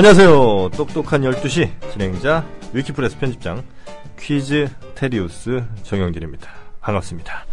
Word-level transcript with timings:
안녕하세요. 0.00 0.70
똑똑한 0.78 1.20
12시 1.20 1.68
진행자 1.92 2.42
위키프레스 2.72 3.18
편집장 3.18 3.62
퀴즈 4.18 4.66
테리우스 4.94 5.62
정영진입니다. 5.82 6.50
반갑습니다. 6.80 7.44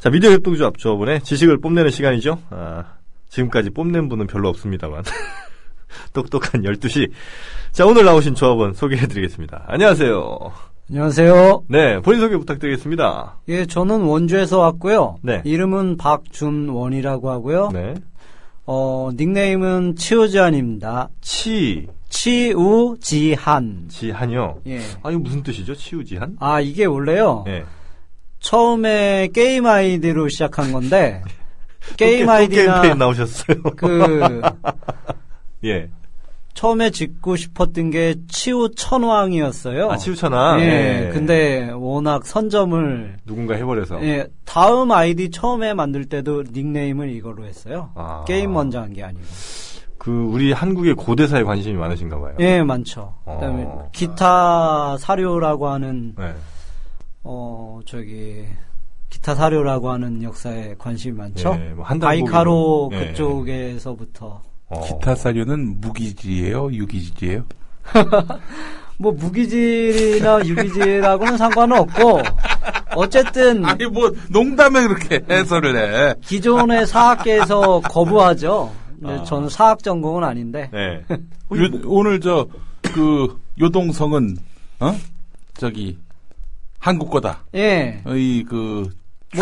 자, 0.00 0.10
미디어 0.10 0.32
협동조 0.32 0.64
합 0.64 0.78
조합원의 0.78 1.20
지식을 1.20 1.60
뽐내는 1.60 1.90
시간이죠. 1.90 2.40
아, 2.50 2.86
지금까지 3.28 3.70
뽐낸 3.70 4.08
분은 4.08 4.26
별로 4.26 4.48
없습니다만. 4.48 5.04
똑똑한 6.12 6.62
12시. 6.62 7.08
자, 7.70 7.86
오늘 7.86 8.04
나오신 8.04 8.34
조합원 8.34 8.74
소개해드리겠습니다. 8.74 9.66
안녕하세요. 9.68 10.38
안녕하세요. 10.90 11.66
네, 11.68 12.00
본인 12.00 12.20
소개 12.20 12.36
부탁드리겠습니다. 12.36 13.36
예, 13.46 13.64
저는 13.64 14.00
원주에서 14.00 14.58
왔고요. 14.58 15.18
네. 15.22 15.40
이름은 15.44 15.98
박준원이라고 15.98 17.30
하고요. 17.30 17.70
네. 17.72 17.94
어, 18.66 19.10
닉네임은 19.14 19.94
치우지한입니다. 19.96 21.08
치, 21.20 21.86
치우지한. 22.08 23.86
지한요. 23.88 24.60
예. 24.66 24.80
아, 25.02 25.10
이거 25.10 25.20
무슨 25.20 25.42
뜻이죠? 25.44 25.74
치우지한? 25.76 26.36
아, 26.40 26.60
이게 26.60 26.84
원래요. 26.84 27.44
네. 27.46 27.64
처음에 28.40 29.28
게임 29.32 29.66
아이디로 29.66 30.28
시작한 30.28 30.72
건데, 30.72 31.22
또 31.90 31.96
게임 31.96 32.16
게임 32.16 32.28
아이디나 32.28 32.82
페인 32.82 32.98
나오셨어요. 32.98 33.62
그, 33.76 34.42
예. 35.64 35.88
처음에 36.56 36.88
짓고 36.90 37.36
싶었던 37.36 37.90
게 37.90 38.14
치우천왕이었어요. 38.28 39.90
아, 39.90 39.96
치우천왕. 39.98 40.60
예. 40.60 41.10
근데 41.12 41.70
워낙 41.70 42.24
선점을, 42.26 43.18
누군가 43.26 43.54
해버려서. 43.54 44.02
예, 44.02 44.26
다음 44.46 44.90
아이디 44.90 45.30
처음에 45.30 45.74
만들 45.74 46.06
때도 46.06 46.44
닉네임을 46.52 47.10
이걸로 47.10 47.44
했어요. 47.44 47.90
아. 47.94 48.24
게임 48.26 48.54
먼저 48.54 48.80
한 48.80 48.94
게 48.94 49.02
아니고. 49.04 49.22
그 49.98 50.10
우리 50.32 50.52
한국의 50.52 50.94
고대사에 50.94 51.42
관심이 51.42 51.76
많으신가 51.76 52.18
봐요. 52.18 52.34
예, 52.40 52.62
많죠. 52.62 53.14
그 53.26 53.30
다음에 53.38 53.64
어. 53.64 53.88
기타 53.92 54.96
사료라고 54.98 55.68
하는 55.68 56.14
네. 56.16 56.32
어 57.24 57.80
저기 57.84 58.44
기타 59.10 59.34
사료라고 59.34 59.90
하는 59.90 60.22
역사에 60.22 60.74
관심이 60.78 61.16
많죠. 61.18 61.56
예, 61.60 61.74
뭐한 61.74 61.98
달곡이고. 61.98 62.26
바이카로 62.26 62.90
예. 62.94 63.06
그쪽에서부터 63.08 64.40
어. 64.68 64.80
기타 64.84 65.14
사료는 65.14 65.80
무기질이에요? 65.80 66.72
유기질이에요? 66.72 67.44
뭐 68.98 69.12
무기질이나 69.12 70.44
유기질하고는 70.44 71.36
상관은 71.36 71.76
없고 71.78 72.20
어쨌든 72.96 73.64
아니 73.64 73.84
뭐 73.86 74.10
농담에 74.30 74.86
그렇게 74.86 75.20
해설을 75.30 75.76
해. 75.76 76.14
기존의 76.22 76.86
사학계에서 76.86 77.80
거부하죠. 77.88 78.72
아. 79.04 79.22
저는 79.24 79.50
사학 79.50 79.82
전공은 79.82 80.24
아닌데 80.24 80.70
네. 80.72 81.04
요- 81.10 81.80
오늘 81.84 82.20
저 82.20 82.46
그 82.94 83.38
요동성은 83.60 84.36
어 84.80 84.94
저기 85.58 85.98
한국 86.78 87.10
거다. 87.10 87.44
예. 87.54 88.00
이 88.06 88.44
그 88.48 88.88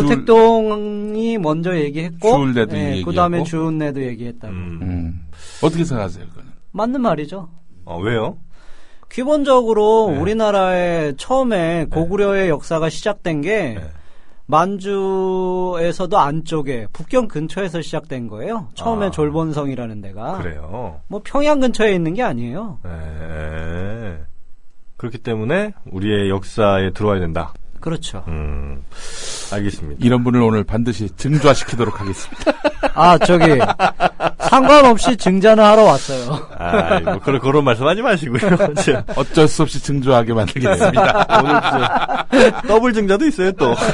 모택동이 0.02 1.38
먼저 1.38 1.76
얘기했고 1.76 2.28
주울내도 2.28 2.76
예, 2.76 2.88
얘기하고. 2.88 3.10
그다음에 3.10 3.42
주운내도 3.44 4.02
얘기했다고. 4.02 4.52
음. 4.52 4.78
음. 4.82 5.26
어떻게 5.62 5.84
생각하세요, 5.84 6.26
그거는? 6.28 6.50
맞는 6.72 7.00
말이죠. 7.00 7.48
어, 7.84 8.00
왜요? 8.00 8.38
기본적으로 9.10 10.10
네. 10.10 10.18
우리나라에 10.18 11.12
처음에 11.16 11.86
고구려의 11.90 12.48
역사가 12.48 12.88
시작된 12.88 13.42
게 13.42 13.74
네. 13.78 13.80
만주에서도 14.46 16.18
안쪽에 16.18 16.88
북경 16.92 17.28
근처에서 17.28 17.80
시작된 17.80 18.28
거예요. 18.28 18.68
처음에 18.74 19.06
아. 19.06 19.10
졸본성이라는 19.10 20.00
데가 20.02 20.38
그래요. 20.38 21.00
뭐 21.08 21.20
평양 21.24 21.60
근처에 21.60 21.94
있는 21.94 22.14
게 22.14 22.22
아니에요. 22.22 22.78
네. 22.82 24.18
그렇기 24.96 25.18
때문에 25.18 25.72
우리의 25.90 26.28
역사에 26.30 26.90
들어와야 26.92 27.20
된다. 27.20 27.54
그렇죠. 27.84 28.24
음. 28.28 28.82
알겠습니다. 29.52 30.02
이런 30.02 30.24
분을 30.24 30.40
오늘 30.40 30.64
반드시 30.64 31.06
증좌시키도록 31.18 32.00
하겠습니다. 32.00 32.52
아 32.94 33.18
저기 33.18 33.44
상관없이 34.48 35.16
증자는 35.16 35.62
하러 35.64 35.84
왔어요. 35.84 36.48
아, 36.58 37.00
뭐 37.00 37.18
그런 37.18 37.40
그런 37.40 37.64
말씀하지 37.64 38.02
마시고요. 38.02 38.40
자, 38.74 39.04
어쩔 39.16 39.48
수 39.48 39.62
없이 39.62 39.82
증조하게 39.82 40.34
만들겠습니다. 40.34 41.26
오늘 41.42 41.60
저 41.60 42.68
더블 42.68 42.92
증자도 42.92 43.26
있어요 43.26 43.52
또. 43.52 43.74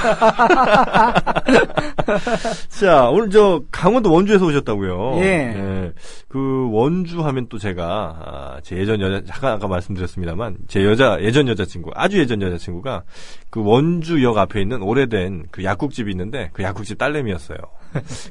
자, 2.69 3.09
오늘 3.09 3.31
저 3.31 3.63
강원도 3.71 4.13
원주에서 4.13 4.47
오셨다고요. 4.47 5.17
예. 5.19 5.37
네. 5.47 5.93
그 6.29 6.69
원주 6.73 7.25
하면 7.25 7.47
또 7.49 7.59
제가 7.59 7.85
아, 7.85 8.59
제 8.63 8.77
예전 8.77 9.01
여자 9.01 9.23
잠깐 9.27 9.53
아까 9.55 9.67
말씀드렸습니다만 9.69 10.59
제 10.69 10.85
여자 10.85 11.19
예전 11.21 11.49
여자친구 11.49 11.91
아주 11.95 12.19
예전 12.19 12.43
여자친구가 12.43 13.03
그 13.51 13.63
원주역 13.63 14.39
앞에 14.39 14.61
있는 14.61 14.83
오래된 14.83 15.47
그 15.51 15.65
약국집이 15.65 16.11
있는데 16.11 16.51
그 16.53 16.63
약국집 16.63 16.99
딸내미였어요. 16.99 17.59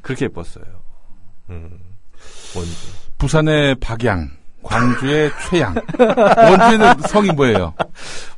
그렇게 0.02 0.26
예뻤어요. 0.26 0.64
음. 1.50 1.89
원주. 2.56 2.72
부산의 3.18 3.76
박양, 3.76 4.28
광주의 4.62 5.30
최양. 5.48 5.74
원주에는 5.98 7.00
성이 7.08 7.30
뭐예요? 7.32 7.74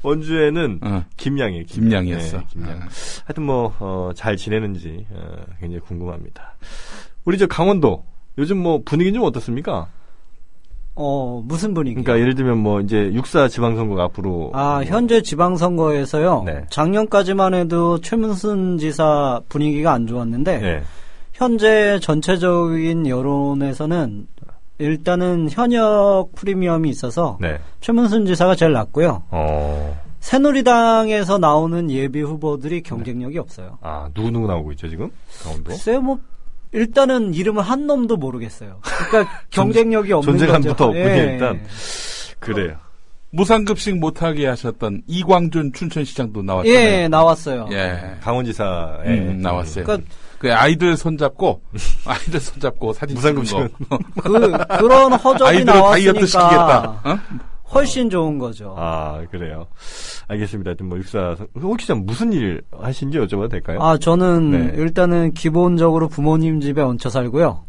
원주에는 0.03 0.81
어, 0.83 1.05
김양이에요. 1.17 1.65
김양 1.67 2.06
이었어. 2.06 2.39
네, 2.39 2.45
김양. 2.50 2.71
아. 2.73 2.89
하여튼 3.25 3.43
뭐, 3.45 3.75
어, 3.78 4.11
잘 4.15 4.37
지내는지, 4.37 5.06
어, 5.11 5.37
굉장히 5.61 5.81
궁금합니다. 5.81 6.55
우리 7.25 7.39
저 7.39 7.47
강원도, 7.47 8.05
요즘 8.39 8.59
뭐 8.59 8.83
분위기 8.84 9.12
좀 9.12 9.23
어떻습니까? 9.23 9.89
어 10.94 11.43
무슨 11.47 11.73
분위기? 11.73 11.94
그러니까 12.03 12.21
예를 12.21 12.34
들면 12.34 12.59
뭐 12.59 12.81
이제 12.81 13.11
육사 13.15 13.49
지방선거가 13.49 14.05
앞으로. 14.05 14.50
아, 14.55 14.75
뭐, 14.75 14.84
현재 14.84 15.23
지방선거에서요. 15.23 16.43
네. 16.44 16.65
작년까지만 16.69 17.55
해도 17.55 17.99
최문순 18.00 18.77
지사 18.77 19.41
분위기가 19.49 19.93
안 19.93 20.06
좋았는데 20.06 20.61
예. 20.62 20.83
현재 21.32 21.98
전체적인 22.00 23.06
여론에서는 23.06 24.26
일단은 24.78 25.48
현역 25.50 26.31
프리미엄이 26.34 26.91
있어서 26.91 27.38
네. 27.41 27.59
최문순 27.81 28.26
지사가 28.26 28.54
제일 28.54 28.72
낮고요. 28.72 29.22
어, 29.31 30.00
새누리당에서 30.20 31.38
나오는 31.38 31.91
예비 31.91 32.20
후보들이 32.20 32.82
경쟁력이 32.82 33.38
없어요. 33.38 33.78
아, 33.81 34.09
누구 34.15 34.31
누구 34.31 34.47
나오고 34.47 34.72
있죠, 34.72 34.88
지금? 34.88 35.10
강원도? 35.43 35.65
글쎄요, 35.70 36.00
뭐 36.00 36.19
일단은 36.72 37.34
이름을 37.34 37.62
한 37.62 37.87
놈도 37.87 38.16
모르겠어요. 38.16 38.78
그러니까 39.09 39.32
경쟁력이 39.50 40.12
없는 40.12 40.38
존재감부터 40.38 40.87
거죠. 40.88 40.99
없군요, 40.99 41.22
일단. 41.22 41.60
그래요. 42.38 42.76
무상급식 43.31 43.99
못하게 43.99 44.47
하셨던 44.47 45.03
이광준 45.06 45.72
춘천시장도 45.72 46.43
나왔잖아요. 46.43 46.78
예, 46.78 47.09
나왔어요. 47.09 47.69
예. 47.72 48.16
강원지사에. 48.20 49.06
음, 49.06 49.38
나왔어요. 49.41 49.84
그러니까 49.84 50.10
그 50.43 50.53
아이들 50.53 50.97
손잡고 50.97 51.63
아이들 52.05 52.41
손잡고 52.41 52.93
사진 52.93 53.15
무상급식은. 53.15 53.69
거. 53.89 53.99
그 54.25 54.31
그런 54.79 55.13
허접이 55.13 55.49
아이들을 55.59 55.67
다이어트 55.81 56.19
나왔으니까 56.19 56.27
시키겠다. 56.27 57.01
어? 57.05 57.19
훨씬 57.73 58.11
좋은 58.11 58.39
거죠. 58.39 58.75
아, 58.77 59.23
그래요. 59.31 59.67
알겠습니다. 60.29 60.71
하여튼 60.71 60.89
뭐 60.89 60.99
육사, 60.99 61.37
선- 61.39 61.47
혹시 61.63 61.87
좀 61.87 62.05
무슨 62.05 62.33
일 62.33 62.61
하신지 62.77 63.19
여쭤봐도 63.19 63.51
될까요? 63.51 63.79
아, 63.81 63.97
저는 63.97 64.51
네. 64.51 64.73
일단은 64.77 65.33
기본적으로 65.33 66.09
부모님 66.09 66.61
집에 66.61 66.83
얹혀 66.83 67.09
살고요. 67.09 67.65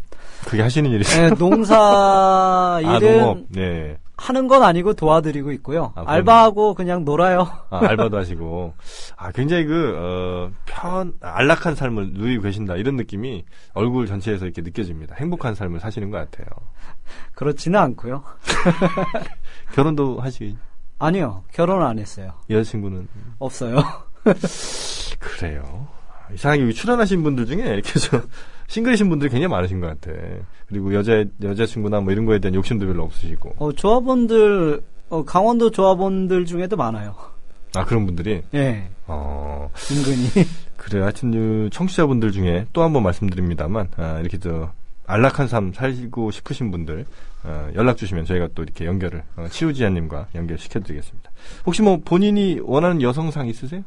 그게 0.45 0.61
하시는 0.63 0.89
일이세요? 0.89 1.25
예, 1.25 1.29
농사 1.35 1.77
아, 1.79 2.79
일은 2.81 3.19
농업. 3.19 3.37
네. 3.49 3.97
하는 4.15 4.47
건 4.47 4.63
아니고 4.63 4.93
도와드리고 4.93 5.51
있고요. 5.53 5.91
아, 5.95 6.03
알바하고 6.05 6.75
그냥 6.75 7.03
놀아요. 7.03 7.47
아, 7.69 7.79
알바도 7.87 8.17
하시고. 8.17 8.73
아, 9.17 9.31
굉장히 9.31 9.65
그, 9.65 9.95
어, 9.97 10.51
편, 10.65 11.13
안락한 11.19 11.75
삶을 11.75 12.13
누리고 12.13 12.43
계신다. 12.43 12.75
이런 12.75 12.95
느낌이 12.95 13.43
얼굴 13.73 14.05
전체에서 14.05 14.45
이렇게 14.45 14.61
느껴집니다. 14.61 15.15
행복한 15.15 15.55
삶을 15.55 15.79
사시는 15.79 16.11
것 16.11 16.17
같아요. 16.17 16.45
그렇지는 17.33 17.79
않고요. 17.79 18.23
결혼도 19.73 20.19
하시, 20.21 20.57
아니요, 20.99 21.43
결혼 21.51 21.81
안 21.83 21.97
했어요. 21.97 22.33
여자친구는. 22.49 23.07
없어요. 23.39 23.77
그래요. 25.19 25.87
이상하게 26.33 26.71
출연하신 26.71 27.23
분들 27.23 27.45
중에 27.45 27.63
이렇게 27.63 27.99
저, 27.99 28.21
싱글이신 28.73 29.07
분들이 29.07 29.29
굉장히 29.29 29.51
많으신 29.51 29.79
것 29.79 29.87
같아. 30.01 30.17
그리고 30.67 30.95
여자, 30.95 31.23
여자친구나 31.43 32.01
뭐 32.01 32.11
이런 32.11 32.25
거에 32.25 32.39
대한 32.39 32.55
욕심도 32.55 32.87
별로 32.87 33.03
없으시고. 33.03 33.53
어, 33.59 33.71
조합원들, 33.71 34.81
어, 35.09 35.23
강원도 35.23 35.69
조합원들 35.69 36.45
중에도 36.45 36.75
많아요. 36.75 37.13
아, 37.75 37.85
그런 37.85 38.07
분들이. 38.07 38.41
예, 38.55 38.89
어, 39.05 39.69
은근히. 39.91 40.47
그래요. 40.77 41.03
하여튼, 41.03 41.31
그 41.31 41.69
청취자분들 41.71 42.31
중에 42.31 42.65
또 42.73 42.81
한 42.81 42.93
번 42.93 43.03
말씀드립니다만, 43.03 43.89
아, 43.97 44.17
이렇게 44.19 44.39
저, 44.39 44.71
안락한 45.05 45.47
삶 45.47 45.71
살고 45.71 46.31
싶으신 46.31 46.71
분들, 46.71 47.05
어, 47.43 47.69
연락 47.75 47.97
주시면 47.97 48.25
저희가 48.25 48.47
또 48.55 48.63
이렇게 48.63 48.85
연결을, 48.85 49.21
어, 49.35 49.45
치우지아님과 49.51 50.29
연결시켜드리겠습니다. 50.33 51.29
혹시 51.67 51.83
뭐 51.83 51.99
본인이 52.03 52.59
원하는 52.63 53.03
여성상 53.03 53.47
있으세요? 53.49 53.83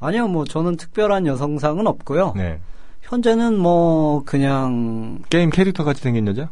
아니요, 0.00 0.28
뭐 0.28 0.44
저는 0.44 0.76
특별한 0.76 1.26
여성상은 1.26 1.86
없고요. 1.86 2.34
네. 2.36 2.60
현재는 3.08 3.58
뭐 3.58 4.22
그냥 4.24 5.20
게임 5.30 5.50
캐릭터 5.50 5.82
같이 5.82 6.02
생긴 6.02 6.28
여자? 6.28 6.50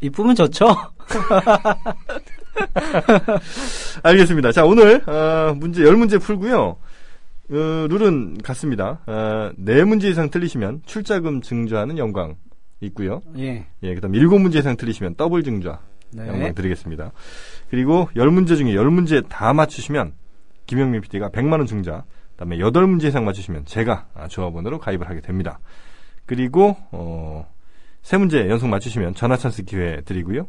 이쁘면 0.00 0.34
좋죠. 0.34 0.74
알겠습니다. 4.02 4.52
자, 4.52 4.64
오늘, 4.64 5.08
어, 5.08 5.54
문제, 5.54 5.82
열 5.82 5.96
문제 5.96 6.18
풀고요. 6.18 6.76
어, 7.48 7.50
룰은 7.50 8.38
같습니다. 8.42 9.00
어, 9.06 9.50
네 9.56 9.84
문제 9.84 10.08
이상 10.08 10.30
틀리시면 10.30 10.82
출자금 10.84 11.42
증좌하는 11.42 11.98
영광 11.98 12.36
있고요. 12.80 13.22
예. 13.38 13.66
예, 13.82 13.94
그 13.94 14.00
다음 14.00 14.14
일곱 14.14 14.38
문제 14.38 14.58
이상 14.58 14.76
틀리시면 14.76 15.14
더블 15.16 15.42
증좌 15.42 15.80
네. 16.10 16.26
영광 16.28 16.54
드리겠습니다. 16.54 17.12
그리고 17.70 18.08
열 18.16 18.30
문제 18.30 18.56
중에 18.56 18.74
열 18.74 18.90
문제 18.90 19.22
다 19.22 19.52
맞추시면 19.52 20.12
김영민 20.66 21.00
PD가 21.02 21.30
100만 21.30 21.52
원 21.52 21.66
증자, 21.66 21.98
그 21.98 22.15
다음에 22.36 22.58
여덟 22.60 22.86
문제 22.86 23.08
이상 23.08 23.24
맞추시면 23.24 23.64
제가 23.64 24.06
아, 24.14 24.28
조합원으로 24.28 24.78
가입을 24.78 25.08
하게 25.08 25.20
됩니다. 25.20 25.58
그리고, 26.26 26.76
어, 26.90 27.46
세 28.02 28.16
문제 28.16 28.48
연속 28.48 28.68
맞추시면 28.68 29.14
전화 29.14 29.36
찬스 29.36 29.62
기회 29.64 30.00
드리고요. 30.02 30.46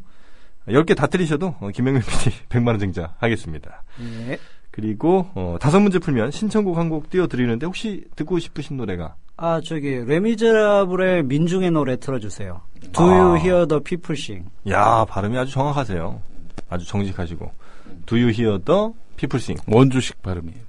10개 0.67 0.95
다 0.95 1.07
틀리셔도 1.07 1.55
어, 1.59 1.69
김영민 1.73 2.01
PD 2.01 2.31
100만 2.49 2.67
원 2.67 2.79
증자 2.79 3.15
하겠습니다. 3.19 3.83
예. 4.01 4.37
그리고 4.71 5.27
어, 5.33 5.57
다섯 5.59 5.79
문제 5.79 5.97
풀면 5.97 6.31
신청곡 6.31 6.77
한 6.77 6.89
곡 6.89 7.09
띄워드리는데 7.09 7.65
혹시 7.65 8.03
듣고 8.15 8.37
싶으신 8.39 8.77
노래가 8.77 9.15
아, 9.37 9.61
저기, 9.63 10.03
레미제라블의 10.05 11.23
민중의 11.23 11.71
노래 11.71 11.95
틀어주세요. 11.97 12.61
Do 12.91 13.05
아. 13.05 13.07
you 13.07 13.37
hear 13.37 13.67
the 13.67 13.81
people 13.83 14.19
sing? 14.19 14.49
야 14.69 15.05
발음이 15.05 15.37
아주 15.37 15.51
정확하세요. 15.53 16.21
아주 16.69 16.85
정직하시고 16.85 17.51
Do 18.05 18.17
you 18.17 18.29
hear 18.29 18.59
the 18.63 18.89
people 19.15 19.41
sing? 19.41 19.61
원주식 19.67 20.21
발음이에요. 20.21 20.59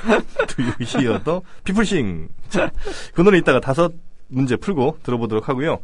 Do 0.48 0.62
you 0.62 0.72
hear 0.86 1.18
the 1.24 1.40
people 1.64 1.82
sing? 1.86 2.28
자, 2.48 2.70
그 3.14 3.22
노래 3.22 3.38
이따가 3.38 3.60
다섯 3.60 3.92
문제 4.28 4.56
풀고 4.56 4.98
들어보도록 5.02 5.48
하고요. 5.48 5.78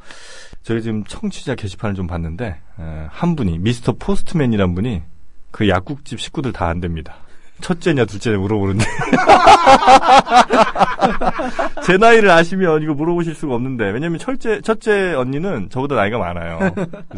저희 0.62 0.82
지금 0.82 1.04
청취자 1.04 1.54
게시판을 1.54 1.94
좀 1.96 2.06
봤는데 2.06 2.46
에, 2.78 3.06
한 3.10 3.36
분이 3.36 3.58
미스터 3.58 3.92
포스트맨이란 3.98 4.74
분이 4.74 5.02
그 5.50 5.68
약국집 5.68 6.20
식구들 6.20 6.52
다 6.52 6.66
안 6.68 6.80
됩니다. 6.80 7.16
첫째냐 7.60 8.04
둘째냐 8.04 8.38
물어보는데 8.38 8.84
제 11.84 11.96
나이를 11.96 12.30
아시면 12.30 12.82
이거 12.82 12.94
물어보실 12.94 13.34
수가 13.34 13.54
없는데 13.54 13.90
왜냐면 13.90 14.18
첫째 14.18 14.60
첫째 14.60 15.14
언니는 15.14 15.68
저보다 15.70 15.94
나이가 15.94 16.18
많아요. 16.18 16.58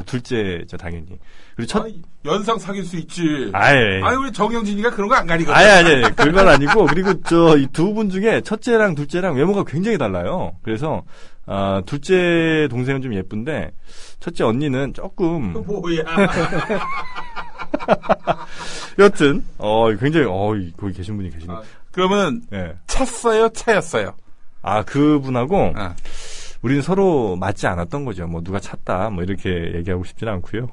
둘째죠 0.07 0.77
당연히. 0.77 1.07
그리고 1.57 1.69
첫 1.69 1.85
아니, 1.85 2.01
연상 2.25 2.59
사귈 2.59 2.85
수 2.85 2.97
있지. 2.97 3.51
아예 3.53 4.01
아니 4.03 4.17
우리 4.17 4.31
정영진이가 4.33 4.91
그런 4.91 5.09
거 5.09 5.17
안 5.17 5.27
가리거든. 5.27 5.55
아니, 5.61 5.69
아니, 5.69 6.03
그건 6.15 6.49
아니고, 6.49 6.87
그리고 6.87 7.21
저, 7.25 7.57
이두분 7.57 8.11
중에 8.11 8.41
첫째랑 8.43 8.95
둘째랑 8.95 9.35
외모가 9.35 9.65
굉장히 9.65 9.99
달라요. 9.99 10.53
그래서, 10.63 11.03
아, 11.47 11.83
둘째 11.85 12.69
동생은 12.71 13.03
좀 13.03 13.13
예쁜데, 13.15 13.73
첫째 14.21 14.45
언니는 14.45 14.95
조금, 14.95 15.55
뭐야? 15.67 16.03
여튼, 18.99 19.45
어, 19.59 19.89
굉장히, 19.97 20.27
어, 20.29 20.55
이- 20.57 20.73
거기 20.77 20.93
계신 20.93 21.17
분이 21.17 21.31
계시네. 21.31 21.53
아, 21.53 21.63
그러면 21.93 22.43
예. 22.53 22.75
찼어요, 22.87 23.49
차였어요. 23.51 24.15
아, 24.63 24.83
그분하고, 24.85 25.73
아, 25.77 25.95
우리는 26.63 26.83
서로 26.83 27.37
맞지 27.37 27.67
않았던 27.67 28.05
거죠. 28.05 28.27
뭐, 28.27 28.43
누가 28.43 28.59
찼다, 28.59 29.11
뭐, 29.11 29.23
이렇게 29.23 29.73
얘기하고 29.77 30.05
싶지는 30.05 30.33
않고요. 30.35 30.69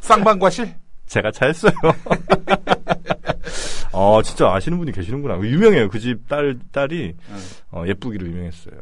쌍방과실? 0.00 0.74
제가 1.06 1.30
차였어요. 1.30 1.72
어, 3.92 4.22
진짜 4.22 4.52
아시는 4.52 4.78
분이 4.78 4.92
계시는구나. 4.92 5.38
유명해요. 5.40 5.88
그 5.88 5.98
집 5.98 6.28
딸, 6.28 6.58
딸이, 6.72 7.14
어, 7.70 7.84
예쁘기로 7.86 8.26
유명했어요. 8.26 8.74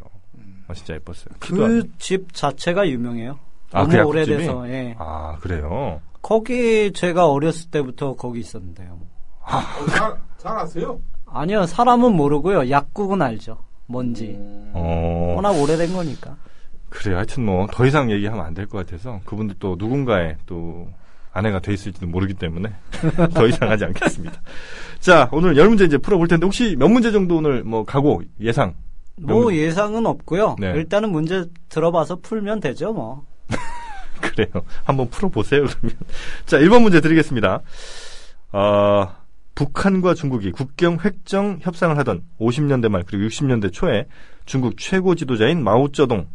어, 0.69 0.75
진짜 0.75 0.94
예뻤어요. 0.94 1.34
그 1.38 1.82
집 1.99 2.32
자체가 2.34 2.88
유명해요. 2.88 3.38
아, 3.72 3.82
너무 3.82 3.92
그? 3.96 4.02
오래돼서, 4.04 4.68
예. 4.68 4.94
아, 4.98 5.36
그래요? 5.40 6.00
거기 6.22 6.92
제가 6.92 7.28
어렸을 7.28 7.70
때부터 7.70 8.14
거기 8.16 8.40
있었는데요. 8.40 8.98
어, 9.42 9.86
잘, 9.90 10.16
잘 10.38 10.58
아세요? 10.58 11.00
아니요, 11.26 11.66
사람은 11.66 12.12
모르고요. 12.14 12.70
약국은 12.70 13.22
알죠. 13.22 13.58
뭔지. 13.86 14.36
어, 14.72 15.34
워낙 15.36 15.50
오래된 15.52 15.92
거니까. 15.92 16.36
그래요. 16.88 17.16
하여튼 17.16 17.44
뭐, 17.44 17.66
더 17.70 17.84
이상 17.86 18.10
얘기하면 18.10 18.44
안 18.44 18.54
될 18.54 18.66
것 18.66 18.84
같아서, 18.86 19.20
그분도 19.24 19.54
또 19.58 19.76
누군가의 19.78 20.36
또, 20.46 20.88
아내가 21.32 21.60
돼 21.60 21.74
있을지도 21.74 22.06
모르기 22.06 22.34
때문에, 22.34 22.72
더 23.34 23.46
이상 23.46 23.69
하지 23.69 23.84
않겠습니다. 23.84 24.40
자, 25.00 25.28
오늘 25.32 25.56
열 25.56 25.69
문제 25.69 25.84
이제 25.84 25.98
풀어볼 25.98 26.28
텐데, 26.28 26.46
혹시 26.46 26.74
몇 26.78 26.88
문제 26.88 27.12
정도 27.12 27.36
오늘 27.36 27.62
뭐, 27.62 27.84
각오, 27.84 28.22
예상? 28.40 28.74
뭐 29.20 29.42
명- 29.50 29.54
예상은 29.54 30.06
없고요. 30.06 30.56
네. 30.58 30.72
일단은 30.72 31.10
문제 31.10 31.44
들어봐서 31.69 32.16
풀면 32.16 32.60
되죠, 32.60 32.92
뭐. 32.92 33.24
그래요. 34.20 34.48
한번 34.84 35.08
풀어보세요, 35.10 35.66
그러면. 35.66 35.96
자, 36.46 36.58
1번 36.58 36.82
문제 36.82 37.00
드리겠습니다. 37.00 37.60
어, 38.52 39.08
북한과 39.54 40.14
중국이 40.14 40.50
국경 40.52 40.98
획정 41.04 41.58
협상을 41.62 41.96
하던 41.98 42.22
50년대 42.38 42.88
말 42.88 43.02
그리고 43.06 43.26
60년대 43.28 43.72
초에 43.72 44.06
중국 44.44 44.76
최고 44.78 45.14
지도자인 45.14 45.64
마오쩌동, 45.64 46.26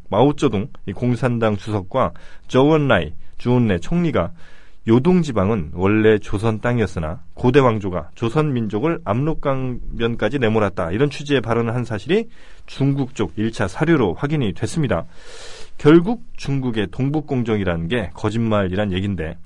이 0.87 0.91
공산당 0.91 1.55
주석과 1.55 2.11
저원라이, 2.47 3.13
주온래 3.37 3.79
총리가 3.79 4.31
요동 4.87 5.21
지방은 5.21 5.71
원래 5.73 6.17
조선 6.17 6.59
땅이었으나 6.59 7.21
고대 7.35 7.59
왕조가 7.59 8.11
조선 8.15 8.53
민족을 8.53 8.99
압록강변까지 9.05 10.39
내몰았다. 10.39 10.91
이런 10.91 11.11
취지의 11.11 11.41
발언을 11.41 11.75
한 11.75 11.85
사실이 11.85 12.29
중국 12.65 13.13
쪽 13.13 13.35
1차 13.35 13.67
사료로 13.67 14.15
확인이 14.15 14.53
됐습니다. 14.53 15.05
결국 15.77 16.23
중국의 16.37 16.87
동북공정이라는 16.91 17.87
게 17.87 18.11
거짓말이란 18.13 18.91
얘긴데, 18.91 19.37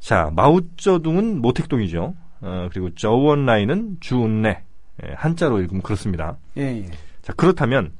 자, 0.00 0.30
마오쩌둥은 0.34 1.40
모택동이죠. 1.40 2.14
어, 2.40 2.68
그리고 2.70 2.94
저원라이는 2.94 3.98
주운내. 4.00 4.62
예, 5.02 5.12
한자로 5.14 5.60
읽으면 5.60 5.82
그렇습니다. 5.82 6.36
예, 6.56 6.62
예. 6.62 6.90
자, 7.22 7.32
그렇다면 7.32 7.92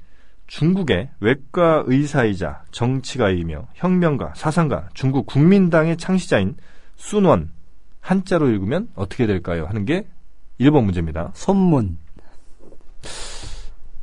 중국의 0.46 1.10
외과 1.20 1.82
의사이자 1.86 2.64
정치가이며 2.70 3.68
혁명가, 3.74 4.34
사상가, 4.36 4.88
중국 4.94 5.26
국민당의 5.26 5.96
창시자인 5.96 6.56
순원, 6.96 7.50
한자로 8.00 8.50
읽으면 8.50 8.88
어떻게 8.94 9.26
될까요? 9.26 9.64
하는 9.66 9.84
게 9.86 10.06
1번 10.60 10.84
문제입니다. 10.84 11.30
선문. 11.34 11.98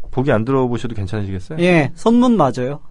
보기 0.09 0.31
안 0.31 0.43
들어보셔도 0.43 0.95
괜찮으시겠어요? 0.95 1.59
예, 1.59 1.91
선문 1.95 2.35
맞아요. 2.35 2.81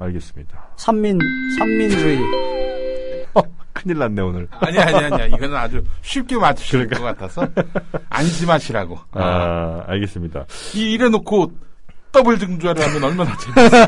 알겠습니다. 0.00 0.70
삼민, 0.76 1.18
삼민주의. 1.58 2.18
큰일 3.72 3.98
났네, 3.98 4.20
오늘. 4.20 4.48
아니, 4.50 4.78
아니, 4.78 4.96
아니야. 4.96 5.26
이거는 5.26 5.56
아주 5.56 5.82
쉽게 6.02 6.36
맞추실 6.36 6.88
것 6.88 7.00
같아서. 7.00 7.46
안심하시라고. 8.10 8.98
아, 9.12 9.22
아, 9.22 9.84
알겠습니다. 9.86 10.44
이, 10.74 10.92
이래놓고 10.92 11.52
더블 12.12 12.38
증주를 12.38 12.82
하면 12.82 13.04
얼마나 13.04 13.30
재밌어. 13.36 13.86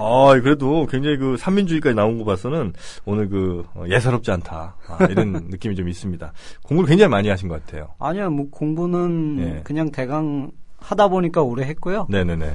아, 0.00 0.34
그래도 0.42 0.86
굉장히 0.86 1.16
그 1.16 1.36
삼민주의까지 1.38 1.94
나온 1.96 2.18
거 2.18 2.24
봐서는 2.24 2.74
오늘 3.04 3.28
그 3.28 3.64
어, 3.74 3.84
예사롭지 3.88 4.30
않다. 4.30 4.76
아, 4.86 5.04
이런 5.06 5.32
느낌이 5.50 5.74
좀 5.74 5.88
있습니다. 5.88 6.32
공부를 6.64 6.88
굉장히 6.88 7.10
많이 7.10 7.28
하신 7.28 7.48
것 7.48 7.64
같아요. 7.64 7.88
아니요, 7.98 8.30
뭐 8.30 8.46
공부는 8.50 9.38
예. 9.40 9.60
그냥 9.64 9.90
대강 9.90 10.50
하다 10.78 11.08
보니까 11.08 11.42
오래 11.42 11.64
했고요. 11.64 12.06
네네네. 12.10 12.54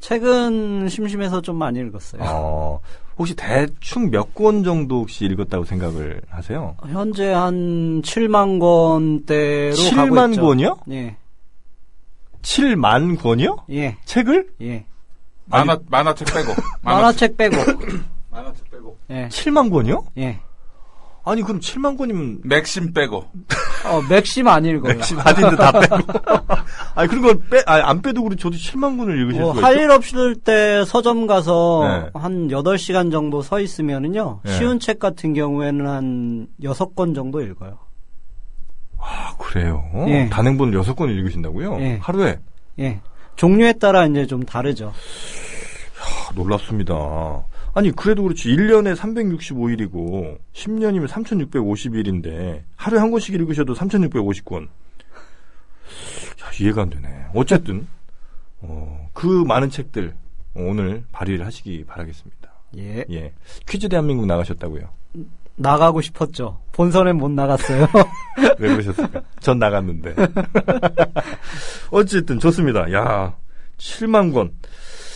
책은 0.00 0.88
심심해서 0.88 1.40
좀 1.42 1.56
많이 1.56 1.78
읽었어요. 1.80 2.22
어, 2.24 2.80
혹시 3.18 3.34
대충 3.36 4.10
몇 4.10 4.34
권 4.34 4.64
정도 4.64 5.00
혹시 5.00 5.26
읽었다고 5.26 5.64
생각을 5.64 6.22
하세요? 6.30 6.74
현재 6.88 7.30
한 7.32 8.00
7만 8.02 8.58
권대로 8.60 9.76
가고 9.76 10.14
7만 10.14 10.30
있죠. 10.30 10.40
권이요? 10.42 10.78
예, 10.90 11.16
7만 12.42 13.20
권이요? 13.20 13.64
예, 13.70 13.96
책을? 14.06 14.48
예. 14.62 14.84
만화, 15.46 15.78
만화책 15.88 16.28
빼고. 16.32 16.52
만화책 16.82 17.36
빼고. 17.36 17.56
만화책 18.30 18.70
빼고. 18.70 18.96
예, 19.10 19.28
7만 19.28 19.70
권이요? 19.70 20.06
예. 20.18 20.38
아니, 21.24 21.42
그럼 21.42 21.60
7만 21.60 21.98
권이면 21.98 22.40
맥심 22.44 22.94
빼고. 22.94 23.26
어, 23.84 24.02
맥심 24.08 24.48
안 24.48 24.64
읽어요. 24.64 24.94
맥심 24.94 25.18
아딘데 25.20 25.56
다 25.56 25.72
빼고. 25.72 25.96
아니, 26.94 27.08
그런 27.08 27.22
걸 27.22 27.40
빼, 27.48 27.62
아니, 27.66 27.82
안 27.82 28.02
빼도 28.02 28.22
그렇지. 28.22 28.42
저도 28.42 28.56
7만 28.56 28.98
권을 28.98 29.18
읽으실 29.20 29.40
뭐, 29.40 29.54
수가 29.54 29.66
할. 29.66 29.76
일 29.78 29.90
없을 29.90 30.34
때 30.36 30.84
서점 30.84 31.26
가서 31.26 31.82
네. 31.88 32.10
한 32.20 32.48
8시간 32.48 33.10
정도 33.10 33.42
서 33.42 33.60
있으면은요, 33.60 34.40
네. 34.44 34.52
쉬운 34.58 34.80
책 34.80 34.98
같은 34.98 35.32
경우에는 35.32 35.86
한 35.86 36.46
6권 36.62 37.14
정도 37.14 37.40
읽어요. 37.40 37.78
아, 38.98 39.34
그래요? 39.38 39.82
예. 40.08 40.28
단행본을 40.28 40.78
6권 40.82 41.08
읽으신다고요? 41.10 41.80
예. 41.80 41.98
하루에? 42.02 42.38
예. 42.78 43.00
종류에 43.36 43.72
따라 43.74 44.04
이제 44.06 44.26
좀 44.26 44.42
다르죠. 44.44 44.92
아, 45.98 46.32
놀랍습니다. 46.34 46.94
아니, 47.72 47.90
그래도 47.92 48.22
그렇지. 48.22 48.48
1년에 48.48 48.96
365일이고, 48.96 50.38
10년이면 50.52 51.06
3650일인데, 51.08 52.62
하루에 52.76 52.98
한 52.98 53.10
권씩 53.10 53.34
읽으셔도 53.34 53.74
3650권. 53.74 54.64
야, 54.64 54.68
이해가 56.60 56.82
안 56.82 56.90
되네. 56.90 57.26
어쨌든, 57.34 57.86
어, 58.60 59.08
그 59.12 59.26
많은 59.26 59.70
책들, 59.70 60.14
오늘 60.54 61.04
발휘를 61.12 61.46
하시기 61.46 61.84
바라겠습니다. 61.84 62.50
예. 62.78 63.04
예. 63.10 63.32
퀴즈 63.68 63.88
대한민국 63.88 64.26
나가셨다고요? 64.26 64.88
나가고 65.56 66.00
싶었죠. 66.00 66.60
본선엔 66.72 67.16
못 67.16 67.30
나갔어요. 67.30 67.86
왜 68.58 68.68
그러셨을까? 68.68 69.22
전 69.40 69.58
나갔는데. 69.58 70.14
어쨌든 71.90 72.38
좋습니다. 72.38 72.90
야, 72.92 73.36
7만 73.76 74.32
권. 74.32 74.52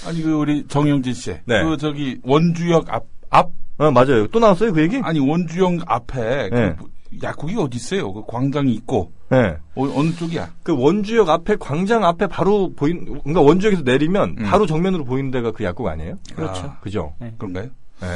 아니 0.06 0.22
그 0.22 0.32
우리 0.32 0.66
정영진 0.66 1.14
씨, 1.14 1.30
네. 1.44 1.62
그 1.64 1.76
저기 1.76 2.20
원주역 2.22 2.92
앞 2.92 3.14
앞 3.34 3.50
어, 3.76 3.90
맞아요. 3.90 4.28
또 4.28 4.38
나왔어요, 4.38 4.72
그 4.72 4.80
얘기? 4.80 5.00
아니 5.02 5.18
원주역 5.18 5.82
앞에 5.86 6.50
네. 6.50 6.76
그 6.78 6.86
약국이 7.22 7.56
어디 7.56 7.76
있어요? 7.76 8.12
그 8.12 8.22
광장이 8.26 8.72
있고 8.74 9.12
네. 9.28 9.56
어, 9.74 10.02
느 10.02 10.14
쪽이야? 10.14 10.52
그 10.62 10.76
원주역 10.76 11.28
앞에 11.28 11.56
광장 11.56 12.04
앞에 12.04 12.28
바로 12.28 12.72
보인 12.74 13.04
그러니까 13.04 13.40
원주역에서 13.40 13.82
내리면 13.82 14.36
음. 14.38 14.44
바로 14.44 14.66
정면으로 14.66 15.04
보이는 15.04 15.32
데가 15.32 15.50
그 15.50 15.64
약국 15.64 15.88
아니에요? 15.88 16.18
그렇죠. 16.34 16.66
아, 16.66 16.78
그죠? 16.80 17.14
네. 17.20 17.34
그런가요? 17.36 17.70
네. 18.00 18.08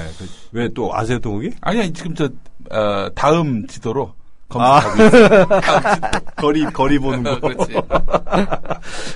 왜또 0.53 0.95
아세요 0.95 1.19
또 1.19 1.33
거기? 1.33 1.51
아니야 1.61 1.91
지금 1.93 2.15
저 2.15 2.29
어, 2.71 3.09
다음 3.15 3.67
지도로 3.67 4.13
아. 4.13 4.18
검색하고 4.49 5.03
있어요. 5.05 5.47
거리 6.37 6.65
거리 6.65 6.99
보는 6.99 7.23
거. 7.23 7.41
그렇지. 7.41 7.75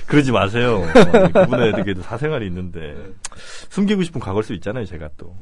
그러지 0.07 0.31
마세요. 0.31 0.83
어, 0.83 1.45
그분에게도 1.45 2.01
사생활이 2.03 2.47
있는데 2.47 2.95
숨기고 3.69 4.03
싶은 4.03 4.21
과거일 4.21 4.43
수 4.43 4.53
있잖아요, 4.53 4.85
제가 4.85 5.09
또. 5.17 5.35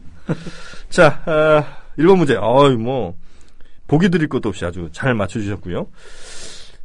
자, 0.89 1.21
아, 1.25 1.63
1번 1.97 2.17
문제. 2.17 2.35
어이 2.39 2.75
뭐 2.77 3.15
보기 3.87 4.09
드릴 4.09 4.29
것도 4.29 4.49
없이 4.49 4.65
아주 4.65 4.89
잘 4.93 5.13
맞춰주셨고요. 5.13 5.87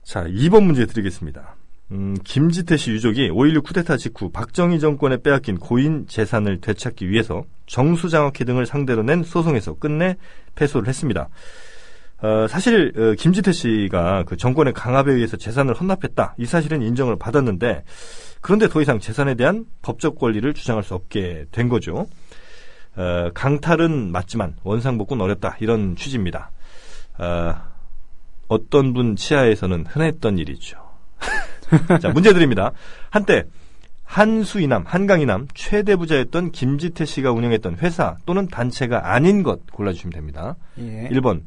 자, 0.03 0.25
2번 0.25 0.65
문제 0.65 0.87
드리겠습니다. 0.87 1.57
음, 1.93 2.17
김지태 2.25 2.77
씨 2.77 2.91
유족이 2.91 3.31
5.16 3.31 3.65
쿠데타 3.65 3.97
직후 3.97 4.31
박정희 4.33 4.81
정권에 4.81 5.19
빼앗긴 5.23 5.59
고인 5.59 6.07
재산을 6.09 6.61
되찾기 6.61 7.09
위해서 7.09 7.45
정수장학회 7.67 8.45
등을 8.45 8.67
상대로 8.67 9.05
낸 9.05 9.23
소송에서 9.23 9.75
끝내 9.75 10.17
패소를 10.57 10.89
했습니다. 10.89 11.29
어, 12.23 12.47
사실 12.49 12.93
어, 12.97 13.15
김지태 13.19 13.53
씨가 13.53 14.25
그 14.27 14.37
정권의 14.37 14.73
강압에 14.73 15.13
의해서 15.13 15.37
재산을 15.37 15.75
헌납했다 15.75 16.37
이 16.39 16.47
사실은 16.47 16.83
인정을 16.83 17.17
받았는데 17.17 17.85
그런데 18.41 18.69
더 18.69 18.81
이상 18.81 19.01
재산에 19.01 19.35
대한 19.35 19.67
법적 19.83 20.19
권리를 20.19 20.53
주장할 20.55 20.83
수 20.83 20.95
없게 20.95 21.47
된 21.53 21.69
거죠. 21.69 22.07
어, 22.97 23.31
강탈은 23.35 24.13
맞지만 24.13 24.55
원상복구는 24.63 25.23
어렵다 25.23 25.57
이런 25.61 25.97
취지입니다. 25.97 26.53
어, 27.19 27.55
어떤 28.49 28.95
분 28.95 29.17
치하에서는 29.17 29.87
흔했던 29.87 30.39
일이죠. 30.39 30.79
자 32.01 32.09
문제 32.11 32.33
드립니다. 32.33 32.73
한때 33.11 33.45
한수이남, 34.05 34.85
한강이남 34.87 35.49
최대 35.53 35.97
부자였던 35.97 36.53
김지태 36.53 37.05
씨가 37.05 37.33
운영했던 37.33 37.79
회사 37.79 38.17
또는 38.25 38.47
단체가 38.47 39.13
아닌 39.13 39.43
것 39.43 39.67
골라주시면 39.73 40.13
됩니다. 40.13 40.57
예. 40.79 41.09
1번 41.11 41.43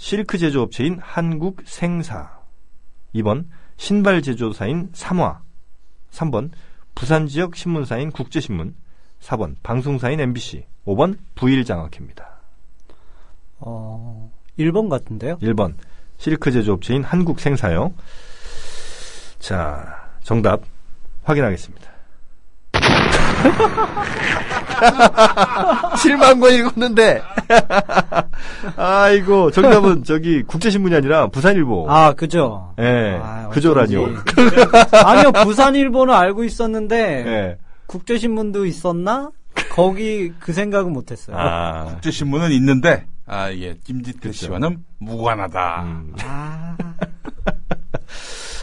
실크 0.00 0.38
제조업체인 0.38 0.98
한국생사 0.98 2.40
2번 3.16 3.44
신발 3.76 4.22
제조사인 4.22 4.88
삼화 4.94 5.42
3번 6.10 6.50
부산 6.94 7.26
지역 7.26 7.54
신문사인 7.54 8.10
국제신문 8.10 8.74
4번 9.20 9.56
방송사인 9.62 10.18
MBC 10.18 10.64
5번 10.86 11.18
부일장학회입니다. 11.34 12.40
어, 13.58 14.32
1번 14.58 14.88
같은데요? 14.88 15.36
1번 15.36 15.74
실크 16.16 16.50
제조업체인 16.50 17.04
한국생사요. 17.04 17.92
자 19.38 20.08
정답 20.22 20.62
확인하겠습니다. 21.24 21.92
7만 25.96 26.40
권 26.40 26.52
읽었는데. 26.52 27.22
아이고, 28.76 29.50
정답은 29.50 30.04
저기 30.04 30.42
국제신문이 30.42 30.94
아니라 30.94 31.28
부산일보. 31.28 31.90
아, 31.90 32.12
그죠? 32.12 32.74
예, 32.78 33.18
아, 33.22 33.48
그조라니요. 33.50 34.02
어쩐지. 34.02 34.24
아니요, 35.04 35.32
부산일보는 35.32 36.14
알고 36.14 36.44
있었는데, 36.44 37.26
예. 37.26 37.56
국제신문도 37.86 38.66
있었나? 38.66 39.30
거기 39.70 40.32
그 40.38 40.52
생각은 40.52 40.92
못했어요. 40.92 41.36
아, 41.36 41.84
국제신문은 41.86 42.52
있는데 42.52 43.06
아 43.26 43.50
예, 43.52 43.74
김지태. 43.84 44.32
씨와는 44.32 44.78
무관하다. 44.98 45.82
음. 45.82 46.12
아, 46.22 46.76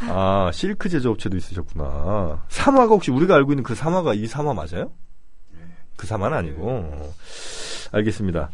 아, 0.09 0.51
실크 0.53 0.89
제조업체도 0.89 1.37
있으셨구나. 1.37 2.43
삼화가 2.49 2.87
혹시 2.93 3.11
우리가 3.11 3.35
알고 3.35 3.51
있는 3.51 3.63
그 3.63 3.75
삼화가 3.75 4.13
이 4.13 4.27
삼화 4.27 4.53
맞아요? 4.53 4.91
그 5.95 6.07
삼화는 6.07 6.37
아니고. 6.37 6.69
어, 6.69 7.13
알겠습니다. 7.91 8.49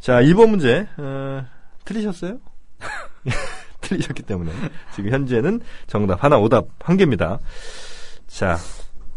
자, 0.00 0.22
2번 0.22 0.50
문제, 0.50 0.86
어, 0.96 1.44
틀리셨어요? 1.84 2.38
틀리셨기 3.80 4.22
때문에. 4.22 4.50
지금 4.94 5.10
현재는 5.12 5.60
정답 5.86 6.22
하나, 6.24 6.38
오답 6.38 6.68
한 6.80 6.96
개입니다. 6.96 7.38
자, 8.26 8.58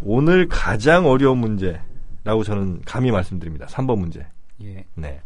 오늘 0.01 0.47
가장 0.47 1.05
어려운 1.05 1.39
문제라고 1.39 2.43
저는 2.43 2.81
감히 2.85 3.11
말씀드립니다. 3.11 3.65
3번 3.67 3.97
문제. 3.99 4.25
예. 4.63 4.85
네. 4.95 5.21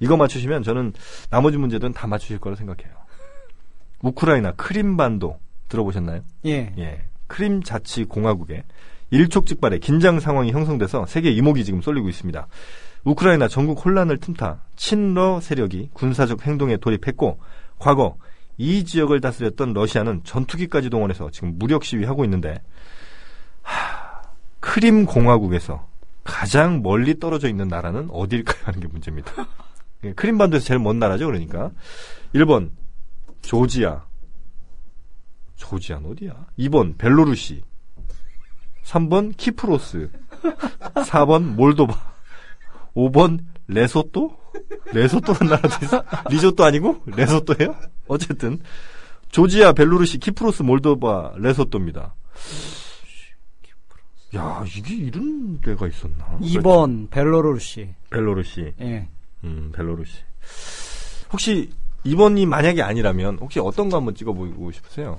이거 0.00 0.16
맞추시면 0.16 0.62
저는 0.62 0.92
나머지 1.30 1.56
문제들은 1.58 1.92
다 1.92 2.06
맞추실 2.06 2.38
거라 2.38 2.56
생각해요. 2.56 2.94
우크라이나 4.02 4.52
크림반도 4.52 5.38
들어보셨나요? 5.68 6.22
예. 6.46 6.72
예. 6.78 7.02
크림 7.26 7.62
자치 7.62 8.04
공화국에 8.04 8.64
일촉즉발의 9.10 9.80
긴장 9.80 10.20
상황이 10.20 10.52
형성돼서 10.52 11.06
세계 11.06 11.30
이목이 11.30 11.64
지금 11.64 11.80
쏠리고 11.80 12.08
있습니다. 12.08 12.46
우크라이나 13.04 13.46
전국 13.48 13.84
혼란을 13.84 14.18
틈타 14.18 14.62
친러 14.74 15.40
세력이 15.40 15.90
군사적 15.92 16.44
행동에 16.46 16.76
돌입했고 16.76 17.38
과거 17.78 18.16
이 18.58 18.84
지역을 18.84 19.20
다스렸던 19.20 19.74
러시아는 19.74 20.22
전투기까지 20.24 20.90
동원해서 20.90 21.30
지금 21.30 21.54
무력 21.58 21.84
시위하고 21.84 22.24
있는데 22.24 22.60
하, 23.62 24.22
크림 24.60 25.06
공화국에서 25.06 25.86
가장 26.24 26.82
멀리 26.82 27.20
떨어져 27.20 27.48
있는 27.48 27.68
나라는 27.68 28.08
어디일까요 28.10 28.64
하는 28.64 28.80
게 28.80 28.88
문제입니다. 28.88 29.32
예, 30.04 30.12
크림반도에서 30.12 30.66
제일 30.66 30.80
먼 30.80 30.98
나라죠, 30.98 31.26
그러니까. 31.26 31.70
1번 32.34 32.70
조지아. 33.42 34.04
조지아는 35.56 36.10
어디야? 36.10 36.46
2번 36.58 36.96
벨로루시. 36.98 37.62
3번 38.84 39.36
키프로스. 39.36 40.10
4번 40.94 41.54
몰도바. 41.54 41.94
5번 42.94 43.40
레소또? 43.68 44.36
레소또라는 44.92 45.48
나라도 45.48 45.84
있어? 45.84 46.04
리조또 46.30 46.64
아니고? 46.64 47.02
레소또예요? 47.06 47.74
어쨌든 48.06 48.60
조지아, 49.30 49.72
벨로루시, 49.72 50.18
키프로스, 50.18 50.62
몰도바, 50.62 51.34
레소또입니다. 51.36 52.14
야, 54.36 54.64
이게 54.76 54.94
이런 54.94 55.60
데가 55.60 55.88
있었나? 55.88 56.38
2번, 56.40 57.10
벨로루시. 57.10 57.88
벨로루시. 58.10 58.72
예. 58.80 59.08
음, 59.44 59.72
벨로루시. 59.74 60.18
혹시 61.32 61.70
2번이 62.06 62.46
만약에 62.46 62.82
아니라면 62.82 63.38
혹시 63.40 63.60
어떤 63.60 63.88
거 63.88 63.96
한번 63.98 64.14
찍어보고 64.14 64.70
싶으세요? 64.72 65.16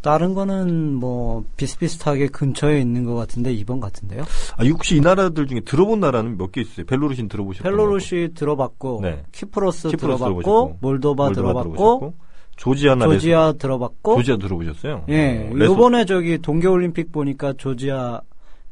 다른 0.00 0.32
거는 0.32 0.94
뭐, 0.94 1.44
비슷비슷하게 1.56 2.28
근처에 2.28 2.80
있는 2.80 3.04
것 3.04 3.14
같은데, 3.16 3.52
2번 3.56 3.80
같은데요? 3.80 4.22
아, 4.56 4.64
혹시 4.64 4.96
이 4.96 5.00
나라들 5.00 5.46
중에 5.48 5.60
들어본 5.60 5.98
나라는 6.00 6.38
몇 6.38 6.52
개 6.52 6.60
있어요? 6.60 6.86
벨로루시는 6.86 7.28
들어보셨나요? 7.28 7.70
벨로루시 7.76 8.30
들어봤고, 8.34 9.00
네. 9.02 9.24
키프로스, 9.32 9.88
키프로스 9.88 10.18
들어봤고, 10.18 10.42
들어보셨고, 10.42 10.78
몰도바, 10.80 11.32
들어봤고, 11.32 12.14
조지아나 12.56 13.06
레소- 13.06 13.12
조지아 13.14 13.52
들어봤고, 13.58 14.16
조지아 14.16 14.36
들어보셨어요? 14.36 15.04
예. 15.08 15.50
어, 15.52 15.58
요번에 15.64 16.04
저기 16.04 16.38
동계올림픽 16.38 17.10
보니까 17.10 17.54
조지아 17.58 18.20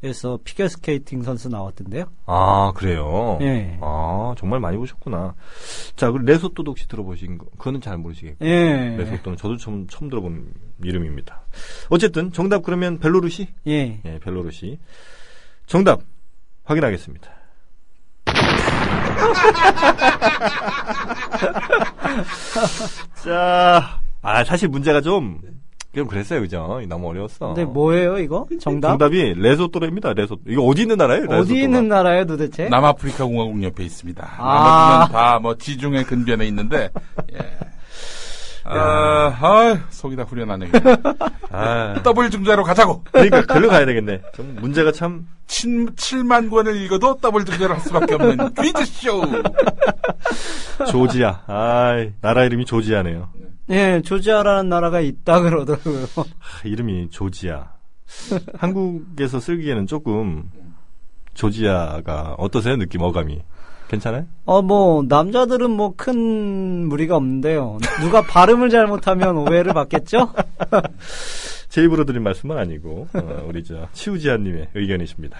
에서 0.03 0.37
피겨 0.43 0.67
스케이팅 0.67 1.23
선수 1.23 1.49
나왔던데요? 1.49 2.05
아, 2.27 2.71
그래요? 2.75 3.39
예. 3.41 3.79
아, 3.81 4.35
정말 4.37 4.59
많이 4.59 4.77
보셨구나. 4.77 5.33
자, 5.95 6.11
그리고 6.11 6.25
레소또도 6.27 6.69
혹시 6.71 6.87
들어보신 6.87 7.39
거? 7.39 7.45
그거는 7.57 7.81
잘 7.81 7.97
모르시겠고. 7.97 8.45
예. 8.45 8.95
레소또는 8.95 9.37
저도 9.37 9.57
처음, 9.57 9.87
처음 9.87 10.09
들어본 10.09 10.53
이름입니다. 10.83 11.41
어쨌든 11.89 12.31
정답 12.31 12.61
그러면 12.61 12.99
벨로루시? 12.99 13.47
예. 13.65 13.99
예, 14.05 14.19
벨로루시. 14.19 14.77
정답 15.65 16.01
확인하겠습니다. 16.65 17.31
자, 23.23 23.99
아 24.21 24.43
사실 24.43 24.67
문제가 24.69 25.01
좀 25.01 25.39
좀 25.97 26.07
그랬어요, 26.07 26.41
그죠? 26.41 26.79
너무 26.87 27.09
어려웠어. 27.09 27.47
근데 27.47 27.65
뭐예요, 27.65 28.19
이거? 28.19 28.45
정답? 28.61 28.89
정답이 28.89 29.33
레소토입니다. 29.35 30.13
레소토. 30.13 30.41
이거 30.47 30.61
어디 30.63 30.83
있는 30.83 30.95
나라예요? 30.97 31.21
레소토가? 31.23 31.41
어디 31.41 31.59
있는 31.59 31.87
나라예요, 31.87 32.25
도대체? 32.25 32.69
남아프리카 32.69 33.25
공화국 33.25 33.63
옆에 33.63 33.83
있습니다. 33.83 34.35
아. 34.37 35.07
나머지는 35.09 35.19
다 35.19 35.39
뭐 35.39 35.55
지중해 35.57 36.03
근변에 36.03 36.45
있는데 36.47 36.89
예. 37.33 37.39
아, 38.69 39.33
아, 39.39 39.79
속이 39.89 40.15
다 40.17 40.23
후련하네. 40.23 40.69
아, 41.51 41.95
더블 42.03 42.29
중자로 42.29 42.63
가자고. 42.63 43.03
그러니까 43.11 43.41
글로 43.45 43.69
가야 43.69 43.85
되겠네. 43.85 44.21
좀 44.35 44.57
문제가 44.59 44.91
참 44.91 45.25
7, 45.47 45.87
7만 45.95 46.49
권을 46.51 46.75
읽어도 46.83 47.15
더블 47.15 47.45
중자를 47.45 47.75
할 47.75 47.81
수밖에 47.81 48.15
없는 48.15 48.53
퀴즈 48.61 48.85
쇼. 48.85 49.21
조지아. 50.91 51.43
아, 51.47 52.05
나라 52.21 52.43
이름이 52.43 52.65
조지아네요. 52.65 53.29
예, 53.69 54.01
조지아라는 54.03 54.69
나라가 54.69 55.01
있다 55.01 55.41
그러더라고요. 55.41 56.05
아, 56.15 56.23
이름이 56.63 57.09
조지아. 57.09 57.71
한국에서 58.57 59.39
쓰기에는 59.39 59.85
조금 59.87 60.49
조지아가 61.33 62.35
어떠세요? 62.37 62.77
느낌 62.77 63.01
어감이 63.01 63.41
괜찮아요? 63.89 64.25
어, 64.45 64.61
뭐, 64.61 65.03
남자들은 65.07 65.71
뭐 65.71 65.93
큰 65.97 66.87
무리가 66.87 67.15
없는데요. 67.17 67.77
누가 68.01 68.21
발음을 68.21 68.69
잘못하면 68.69 69.37
오해를 69.37 69.73
받겠죠? 69.73 70.33
제 71.69 71.83
입으로 71.83 72.05
드린 72.05 72.23
말씀은 72.23 72.57
아니고 72.57 73.07
어, 73.13 73.43
우리 73.47 73.63
저 73.63 73.87
치우지아님의 73.93 74.69
의견이십니다. 74.73 75.37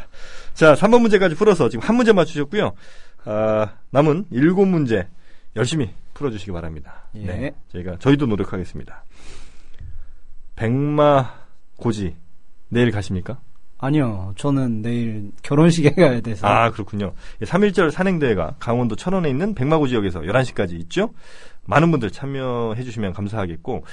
자, 0.53 0.73
3번 0.75 1.01
문제까지 1.01 1.35
풀어서 1.35 1.69
지금 1.69 1.87
한 1.87 1.95
문제 1.95 2.11
맞추셨고요. 2.13 2.73
아, 3.25 3.67
남은 3.91 4.25
7문제 4.31 5.07
열심히 5.55 5.89
풀어주시기 6.17 6.51
바랍니다. 6.51 7.03
예. 7.15 7.25
네, 7.25 7.55
저희가 7.71 7.97
저희도 7.99 8.25
노력하겠습니다. 8.25 9.03
백마 10.55 11.33
고지 11.77 12.15
내일 12.69 12.91
가십니까? 12.91 13.39
아니요, 13.77 14.33
저는 14.35 14.81
내일 14.81 15.31
결혼식에 15.43 15.91
가야 16.01 16.19
돼서. 16.21 16.47
아, 16.47 16.71
그렇군요. 16.71 17.13
3.1절 17.41 17.91
산행대회가 17.91 18.55
강원도 18.57 18.95
천원에 18.95 19.29
있는 19.29 19.53
백마고 19.53 19.87
지역에서 19.87 20.21
11시까지 20.21 20.73
있죠? 20.81 21.13
많은 21.65 21.91
분들 21.91 22.09
참여해 22.09 22.81
주시면 22.83 23.13
감사하겠고, 23.13 23.85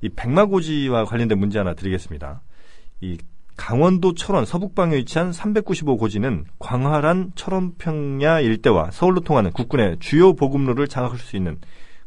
이 0.00 0.08
백마고지와 0.08 1.04
관련된 1.04 1.38
문제 1.38 1.58
하나 1.58 1.74
드리겠습니다. 1.74 2.42
이 3.00 3.16
강원도 3.58 4.14
철원 4.14 4.46
서북방에 4.46 4.96
위치한 4.96 5.32
395고지는 5.32 6.44
광활한 6.60 7.32
철원평야 7.34 8.40
일대와 8.40 8.92
서울로 8.92 9.20
통하는 9.20 9.50
국군의 9.50 9.96
주요 9.98 10.32
보급로를 10.32 10.86
장악할 10.86 11.18
수 11.18 11.36
있는 11.36 11.58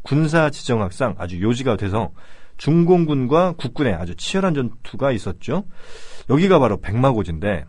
군사 0.02 0.50
지정학상 0.50 1.16
아주 1.20 1.40
요지가 1.42 1.76
돼서 1.76 2.12
중공군과 2.58 3.56
국군의 3.58 3.94
아주 3.94 4.16
치열한 4.16 4.54
전투가 4.54 5.12
있었죠. 5.12 5.66
여기가 6.30 6.58
바로 6.58 6.80
백마고지인데 6.80 7.66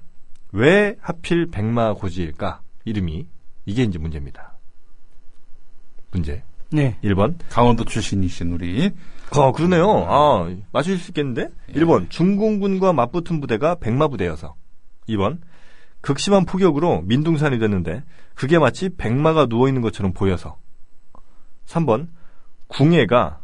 왜 0.52 0.96
하필 1.00 1.50
백마고지일까? 1.50 2.60
이름이 2.84 3.26
이게 3.66 3.82
이제 3.82 3.98
문제입니다. 3.98 4.58
문제. 6.12 6.44
네. 6.70 6.96
1번. 7.02 7.34
강원도 7.50 7.84
출신이신 7.84 8.52
우리. 8.52 8.90
어, 9.40 9.52
그러네요. 9.52 10.06
아, 10.08 10.48
맞추실 10.72 10.98
수 10.98 11.10
있겠는데? 11.10 11.48
1번. 11.70 12.10
중공군과 12.10 12.92
맞붙은 12.92 13.40
부대가 13.40 13.74
백마부대여서. 13.76 14.54
2번. 15.08 15.40
극심한 16.00 16.44
폭격으로 16.44 17.02
민둥산이 17.02 17.58
됐는데 17.58 18.02
그게 18.34 18.58
마치 18.58 18.90
백마가 18.90 19.46
누워 19.46 19.68
있는 19.68 19.82
것처럼 19.82 20.12
보여서. 20.12 20.58
3번. 21.66 22.08
궁예가 22.68 23.40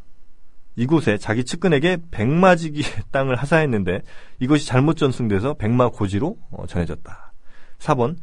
이곳에 0.76 1.18
자기 1.18 1.44
측근에게 1.44 1.98
백마지기 2.10 2.82
땅을 3.10 3.36
하사했는데 3.36 4.02
이것이 4.38 4.66
잘못 4.66 4.96
전승돼서 4.96 5.54
백마 5.54 5.88
고지로 5.88 6.36
어, 6.50 6.66
전해졌다. 6.66 7.32
4번. 7.78 8.16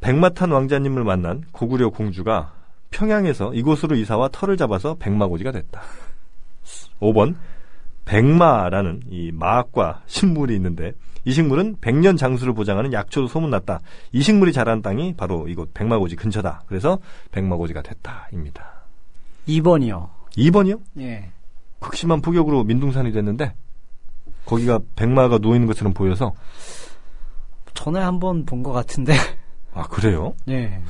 백마탄 0.00 0.50
왕자님을 0.50 1.04
만난 1.04 1.42
고구려 1.52 1.90
공주가 1.90 2.54
평양에서 2.90 3.52
이곳으로 3.54 3.96
이사와 3.96 4.28
터를 4.32 4.56
잡아서 4.56 4.94
백마고지가 4.98 5.52
됐다. 5.52 5.82
5번. 7.00 7.36
백마라는 8.04 9.02
이 9.10 9.32
마학과 9.32 10.02
식물이 10.06 10.54
있는데 10.56 10.92
이 11.24 11.32
식물은 11.32 11.76
백년 11.80 12.16
장수를 12.16 12.54
보장하는 12.54 12.92
약초로 12.92 13.28
소문났다. 13.28 13.80
이 14.12 14.22
식물이 14.22 14.52
자란 14.52 14.80
땅이 14.80 15.14
바로 15.16 15.46
이곳 15.48 15.74
백마고지 15.74 16.16
근처다. 16.16 16.62
그래서 16.66 16.98
백마고지가 17.32 17.82
됐다입니다. 17.82 18.64
2번이요. 19.46 20.08
2번이요? 20.36 20.80
예. 21.00 21.30
극심한 21.80 22.20
폭격으로 22.22 22.64
민둥산이 22.64 23.12
됐는데 23.12 23.54
거기가 24.46 24.80
백마가 24.96 25.38
누워 25.38 25.54
있는 25.54 25.66
것처럼 25.66 25.92
보여서 25.92 26.32
전에 27.74 28.00
한번 28.00 28.46
본 28.46 28.62
것 28.62 28.72
같은데. 28.72 29.12
아 29.74 29.82
그래요? 29.82 30.34
예. 30.48 30.80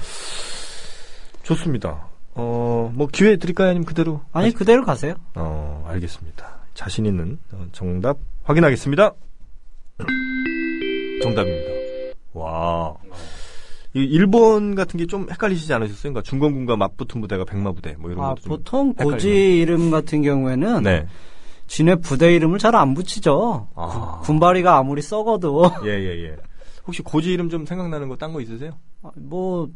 좋습니다. 1.42 2.08
어, 2.38 2.90
뭐 2.94 3.09
기회 3.09 3.37
드릴까요? 3.37 3.68
아니면 3.70 3.85
그대로? 3.85 4.20
아니, 4.33 4.53
그대로 4.53 4.85
가세요. 4.85 5.14
어, 5.35 5.85
알겠습니다. 5.88 6.59
자신 6.74 7.05
있는 7.07 7.38
어, 7.53 7.66
정답 7.72 8.16
확인하겠습니다. 8.44 9.12
정답입니다. 11.22 11.70
와. 12.33 12.94
이 13.94 14.01
일본 14.05 14.74
같은 14.74 14.98
게 14.98 15.07
좀 15.07 15.27
헷갈리시지 15.31 15.72
않으셨어요? 15.72 16.12
그러니까 16.12 16.22
중건군과 16.22 16.77
맞붙은 16.77 17.20
부대가 17.20 17.44
백마부대 17.44 17.96
뭐 17.98 18.11
이런 18.11 18.24
아, 18.24 18.29
것도 18.31 18.40
좀 18.42 18.48
보통 18.51 18.88
헷갈리는. 18.90 19.12
고지 19.16 19.59
이름 19.59 19.90
같은 19.90 20.22
경우에는 20.22 20.83
네. 20.85 21.07
지네 21.66 21.96
부대 21.96 22.35
이름을 22.35 22.59
잘 22.59 22.74
안 22.77 22.94
붙이죠. 22.94 23.68
아. 23.74 24.18
구- 24.20 24.27
군바리가 24.27 24.77
아무리 24.77 25.03
썩어도 25.03 25.70
예, 25.85 25.88
예, 25.90 26.24
예. 26.27 26.37
혹시 26.87 27.03
고지 27.03 27.33
이름 27.33 27.48
좀 27.48 27.66
생각나는 27.66 28.09
거 28.09 28.16
딴 28.16 28.33
거 28.33 28.40
있으세요? 28.40 28.72
아, 29.03 29.11
뭐 29.16 29.68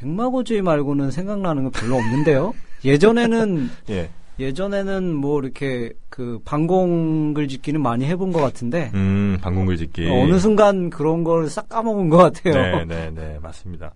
백마고지 0.00 0.62
말고는 0.62 1.10
생각나는 1.10 1.64
거 1.64 1.70
별로 1.70 1.96
없는데요. 1.96 2.54
예전에는 2.84 3.70
예. 3.90 4.10
예전에는 4.38 5.14
뭐 5.14 5.38
이렇게 5.42 5.92
그 6.08 6.40
방공글 6.46 7.46
짓기는 7.48 7.82
많이 7.82 8.06
해본 8.06 8.32
것 8.32 8.40
같은데 8.40 8.90
음, 8.94 9.36
방공글 9.42 9.76
짓기. 9.76 10.08
어느 10.08 10.38
순간 10.38 10.88
그런 10.88 11.24
걸 11.24 11.48
싹 11.50 11.68
까먹은 11.68 12.08
것 12.08 12.16
같아요. 12.16 12.54
네, 12.54 12.84
네, 12.86 13.10
네, 13.14 13.38
맞습니다. 13.42 13.92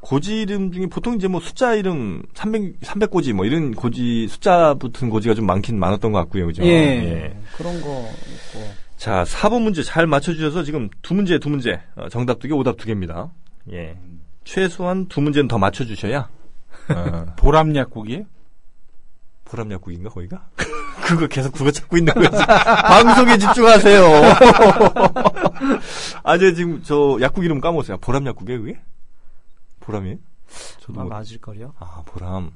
고지 0.00 0.40
이름 0.40 0.72
중에 0.72 0.86
보통 0.86 1.16
이제 1.16 1.28
뭐 1.28 1.40
숫자 1.42 1.74
이름 1.74 2.22
300, 2.32 2.80
300고지 2.80 3.34
뭐 3.34 3.44
이런 3.44 3.74
고지 3.74 4.28
숫자 4.28 4.72
붙은 4.72 5.10
고지가 5.10 5.34
좀 5.34 5.44
많긴 5.44 5.78
많았던 5.78 6.10
것 6.12 6.18
같고요. 6.20 6.46
그죠? 6.46 6.62
예, 6.64 7.36
그런 7.58 7.78
거 7.82 7.88
있고. 7.90 8.66
자, 8.96 9.24
4번 9.24 9.60
문제 9.62 9.82
잘 9.82 10.06
맞춰주셔서 10.06 10.62
지금 10.62 10.88
두 11.02 11.12
문제, 11.12 11.38
두 11.38 11.50
문제, 11.50 11.78
어, 11.96 12.08
정답 12.08 12.38
두 12.38 12.48
개, 12.48 12.54
오답 12.54 12.78
두 12.78 12.86
개입니다. 12.86 13.30
예. 13.72 13.94
최소한 14.44 15.06
두 15.08 15.20
문제는 15.20 15.48
더 15.48 15.58
맞춰주셔야, 15.58 16.28
어, 16.88 17.26
보람 17.36 17.74
약국이에요? 17.76 18.24
보람 19.44 19.70
약국인가, 19.72 20.10
거기가? 20.10 20.48
그거 21.04 21.26
계속 21.26 21.52
그거 21.52 21.70
찾고 21.70 21.96
있는 21.98 22.12
거지. 22.14 22.36
방송에 22.46 23.36
집중하세요. 23.38 24.02
아, 26.22 26.38
제 26.38 26.54
지금 26.54 26.82
저 26.82 27.18
약국 27.20 27.44
이름 27.44 27.60
까먹었어요. 27.60 27.98
보람 27.98 28.26
약국이에요, 28.26 28.60
그게? 28.60 28.80
보람이에요? 29.80 30.16
저도 30.80 31.00
아, 31.00 31.04
뭐- 31.04 31.12
맞을걸요? 31.14 31.74
아, 31.78 32.02
보람. 32.06 32.50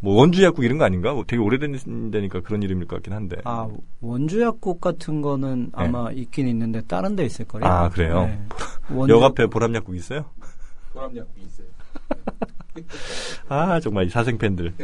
뭐 0.00 0.16
원주 0.16 0.42
약국 0.42 0.64
이런 0.64 0.78
거 0.78 0.84
아닌가? 0.84 1.12
뭐 1.12 1.22
되게 1.24 1.40
오래된 1.40 2.10
데니까 2.10 2.40
그런 2.40 2.62
이름일 2.62 2.88
것 2.88 2.96
같긴 2.96 3.12
한데. 3.12 3.36
아, 3.44 3.68
원주 4.00 4.40
약국 4.42 4.80
같은 4.80 5.22
거는 5.22 5.70
아마 5.74 6.10
있긴 6.10 6.48
있는데 6.48 6.82
다른 6.82 7.14
데 7.14 7.24
있을 7.24 7.44
거예요. 7.46 7.64
네. 7.64 7.70
아, 7.70 7.88
그래요? 7.88 8.28
원주- 8.90 9.10
역 9.14 9.22
앞에 9.22 9.46
보람 9.46 9.74
약국 9.76 9.94
있어요? 9.96 10.24
보람약국이 10.92 11.46
있어요. 11.46 11.66
아, 13.48 13.80
정말 13.80 14.06
이 14.06 14.08
사생 14.08 14.38
팬들. 14.38 14.72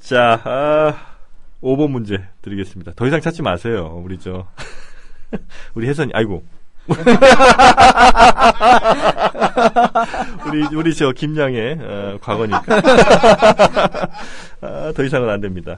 자, 0.00 0.40
아, 0.44 1.16
5번 1.62 1.90
문제 1.90 2.24
드리겠습니다. 2.42 2.92
더 2.96 3.06
이상 3.06 3.20
찾지 3.20 3.42
마세요. 3.42 4.00
우리 4.04 4.18
저, 4.18 4.46
우리 5.74 5.88
혜선이, 5.88 6.12
아이고. 6.14 6.42
우리, 10.48 10.66
우리 10.74 10.94
저 10.94 11.12
김양의, 11.12 11.78
어, 11.80 12.18
과거니까. 12.20 12.62
아, 14.60 14.92
더 14.94 15.04
이상은 15.04 15.28
안 15.28 15.40
됩니다. 15.40 15.76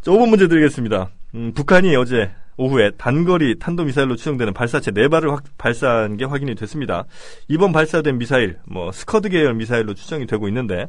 자, 0.00 0.10
5번 0.10 0.28
문제 0.28 0.48
드리겠습니다. 0.48 1.10
음, 1.34 1.52
북한이 1.54 1.94
어제 1.96 2.30
오후에 2.56 2.90
단거리 2.98 3.58
탄도미사일로 3.58 4.16
추정되는 4.16 4.52
발사체 4.52 4.90
4발을 4.90 5.30
확- 5.30 5.44
발사한 5.58 6.16
게 6.18 6.24
확인이 6.24 6.54
됐습니다. 6.54 7.04
이번 7.48 7.72
발사된 7.72 8.18
미사일, 8.18 8.58
뭐, 8.66 8.92
스커드 8.92 9.28
계열 9.30 9.54
미사일로 9.54 9.94
추정이 9.94 10.26
되고 10.26 10.46
있는데, 10.48 10.86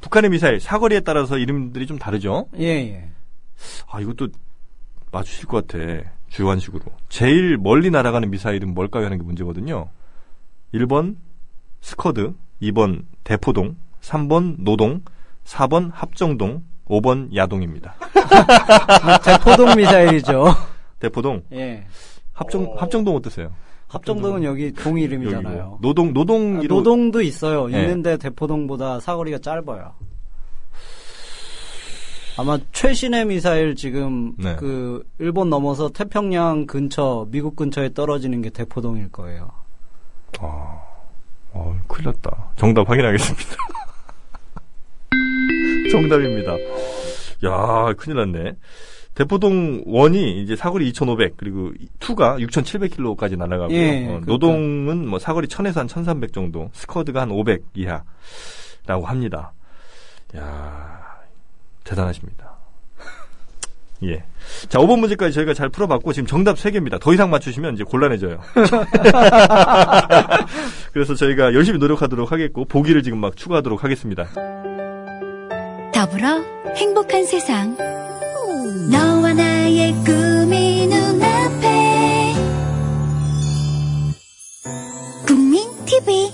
북한의 0.00 0.30
미사일 0.30 0.60
사거리에 0.60 1.00
따라서 1.00 1.36
이름들이 1.36 1.86
좀 1.86 1.98
다르죠? 1.98 2.46
예, 2.58 2.66
예. 2.66 3.04
아, 3.90 4.00
이것도 4.00 4.28
맞추실 5.12 5.46
것 5.46 5.66
같아. 5.66 5.84
주관식으로. 6.30 6.84
제일 7.08 7.58
멀리 7.58 7.90
날아가는 7.90 8.30
미사일은 8.30 8.72
뭘까요? 8.72 9.04
하는 9.04 9.18
게 9.18 9.24
문제거든요. 9.24 9.88
1번 10.72 11.16
스커드, 11.80 12.32
2번 12.62 13.04
대포동, 13.24 13.76
3번 14.00 14.56
노동, 14.60 15.02
4번 15.44 15.90
합정동, 15.92 16.62
5번 16.86 17.34
야동입니다. 17.34 17.94
대포동 19.24 19.76
미사일이죠. 19.76 20.46
대포동, 21.00 21.42
예. 21.52 21.84
합정, 22.32 22.74
합정동 22.78 23.16
어떠세요? 23.16 23.50
합정동은 23.88 24.44
여기 24.44 24.72
동 24.72 24.98
이름이잖아요. 24.98 25.58
여기고. 25.58 25.78
노동, 25.80 26.12
노동, 26.12 26.58
아, 26.58 26.62
노동도 26.68 27.20
있어요. 27.20 27.70
예. 27.72 27.82
있는데 27.82 28.16
대포동보다 28.16 29.00
사거리가 29.00 29.38
짧아요. 29.38 29.92
아마 32.40 32.58
최신의 32.72 33.26
미사일 33.26 33.76
지금 33.76 34.32
네. 34.38 34.56
그 34.56 35.06
일본 35.18 35.50
넘어서 35.50 35.90
태평양 35.90 36.64
근처 36.64 37.26
미국 37.30 37.54
근처에 37.54 37.92
떨어지는 37.92 38.40
게 38.40 38.48
대포동일 38.48 39.12
거예요. 39.12 39.50
아, 40.38 40.80
어, 41.52 41.78
큰일 41.86 42.06
났다. 42.06 42.52
정답 42.56 42.88
확인하겠습니다. 42.88 43.56
정답입니다. 45.92 46.52
야, 47.44 47.92
큰일 47.98 48.16
났네. 48.16 48.56
대포동 49.14 49.84
1이 49.84 50.42
이제 50.42 50.56
사거리 50.56 50.88
2,500, 50.88 51.36
그리고 51.36 51.72
2가 51.98 52.38
6,700km까지 52.46 53.36
날아가고요. 53.36 53.76
예, 53.76 54.04
어, 54.04 54.06
그러니까. 54.06 54.26
노동은 54.32 55.06
뭐 55.06 55.18
사거리 55.18 55.46
1,000에서 55.46 55.74
한 55.74 55.88
1,300 55.88 56.32
정도, 56.32 56.70
스쿼드가 56.72 57.20
한 57.20 57.30
500 57.32 57.64
이하라고 57.74 59.04
합니다. 59.04 59.52
야 60.38 60.99
대단하십니다. 61.84 62.54
예. 64.04 64.24
자, 64.68 64.78
5번 64.78 64.98
문제까지 65.00 65.34
저희가 65.34 65.54
잘 65.54 65.68
풀어봤고, 65.68 66.12
지금 66.12 66.26
정답 66.26 66.56
3개입니다. 66.56 67.00
더 67.00 67.12
이상 67.12 67.30
맞추시면 67.30 67.74
이제 67.74 67.84
곤란해져요. 67.84 68.40
그래서 70.92 71.14
저희가 71.14 71.54
열심히 71.54 71.78
노력하도록 71.78 72.32
하겠고, 72.32 72.64
보기를 72.64 73.02
지금 73.02 73.18
막 73.18 73.36
추가하도록 73.36 73.84
하겠습니다. 73.84 74.28
더불어 75.92 76.42
행복한 76.74 77.24
세상. 77.26 77.76
너와 78.90 79.34
나의 79.34 79.92
꿈이 80.04 80.86
눈앞에. 80.86 82.34
국민 85.26 85.68
TV. 85.84 86.30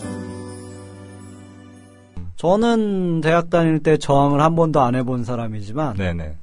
저는 2.37 3.20
대학 3.22 3.51
다닐 3.51 3.83
때 3.83 3.96
저항을 3.96 4.40
한 4.40 4.55
번도 4.55 4.81
안 4.81 4.94
해본 4.94 5.25
사람이지만 5.25 5.96
네네. 5.96 6.35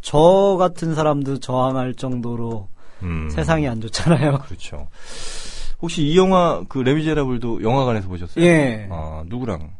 저 0.00 0.56
같은 0.58 0.94
사람도 0.94 1.40
저항할 1.40 1.94
정도로 1.94 2.68
음. 3.02 3.28
세상이 3.30 3.66
안 3.66 3.80
좋잖아요. 3.80 4.38
그렇죠. 4.44 4.88
혹시 5.80 6.02
이 6.02 6.16
영화, 6.16 6.62
그, 6.68 6.78
레미제라블도 6.78 7.62
영화관에서 7.62 8.08
보셨어요? 8.08 8.44
예. 8.44 8.86
아, 8.90 9.22
누구랑? 9.26 9.70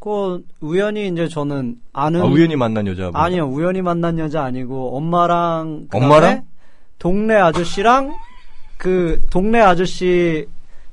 그 0.00 0.44
우연히 0.60 1.08
이제 1.08 1.26
저는 1.26 1.76
아는 1.92 2.22
아, 2.22 2.24
우연히 2.24 2.54
만난 2.54 2.86
여자분. 2.86 3.16
아니요 3.20 3.46
우연히 3.48 3.82
만난 3.82 4.16
여자 4.20 4.44
아니고 4.44 4.96
엄마랑 4.96 5.88
엄마랑? 5.92 6.42
동네 7.00 7.34
아저씨랑 7.34 8.16
그 8.76 9.20
동네 9.30 9.60
아저씨 9.60 10.46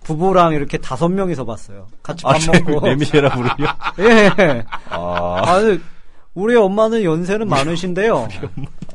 부부랑 0.06 0.54
이렇게 0.54 0.78
다섯 0.78 1.10
명이서 1.10 1.46
봤어요. 1.46 1.88
같이 2.04 2.24
밥 2.24 2.36
아, 2.36 2.40
저 2.40 2.52
먹고. 2.52 2.86
레미제라블을요? 2.86 3.68
예. 4.00 4.64
아. 4.90 5.42
아니 5.46 5.80
우리 6.36 6.56
엄마는 6.56 7.04
연세는 7.04 7.48
많으신데요. 7.48 8.28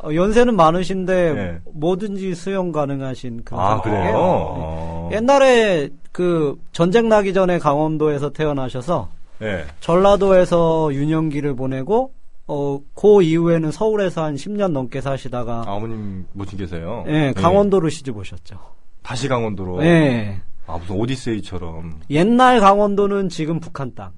어, 0.02 0.14
연세는 0.14 0.54
많으신데 0.54 1.32
네. 1.34 1.58
뭐든지 1.74 2.34
수용 2.34 2.70
가능하신 2.70 3.42
그런 3.44 3.60
아. 3.60 3.80
그래요? 3.80 4.02
네. 4.02 4.12
어. 4.14 5.10
옛날에 5.12 5.88
그 6.12 6.56
전쟁 6.72 7.08
나기 7.08 7.32
전에 7.34 7.58
강원도에서 7.58 8.30
태어나셔서 8.30 9.08
예. 9.42 9.64
전라도에서 9.80 10.90
유년기를 10.92 11.56
보내고 11.56 12.12
어, 12.46 12.78
그 12.94 13.22
이후에는 13.22 13.70
서울에서 13.70 14.24
한 14.24 14.34
10년 14.34 14.72
넘게 14.72 15.00
사시다가 15.00 15.64
아, 15.66 15.72
어머님 15.72 16.26
모신 16.32 16.58
계세요? 16.58 17.04
예, 17.08 17.32
강원도로 17.34 17.88
시집 17.88 18.16
오셨죠. 18.16 18.58
다시 19.02 19.28
강원도로? 19.28 19.82
예. 19.84 20.40
아, 20.70 20.78
무슨 20.78 20.96
오디세이처럼. 20.96 22.00
옛날 22.10 22.60
강원도는 22.60 23.28
지금 23.28 23.58
북한 23.58 23.92
땅. 23.94 24.12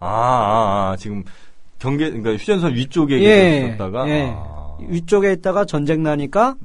아, 0.00 0.06
아, 0.08 0.90
아, 0.92 0.96
지금 0.96 1.22
경계, 1.78 2.06
그러니까 2.08 2.32
휴전선 2.32 2.74
위쪽에 2.74 3.20
예, 3.20 3.60
계셨다가. 3.60 4.08
예. 4.08 4.32
아. 4.34 4.76
위쪽에 4.88 5.32
있다가 5.34 5.64
전쟁 5.66 6.02
나니까 6.02 6.56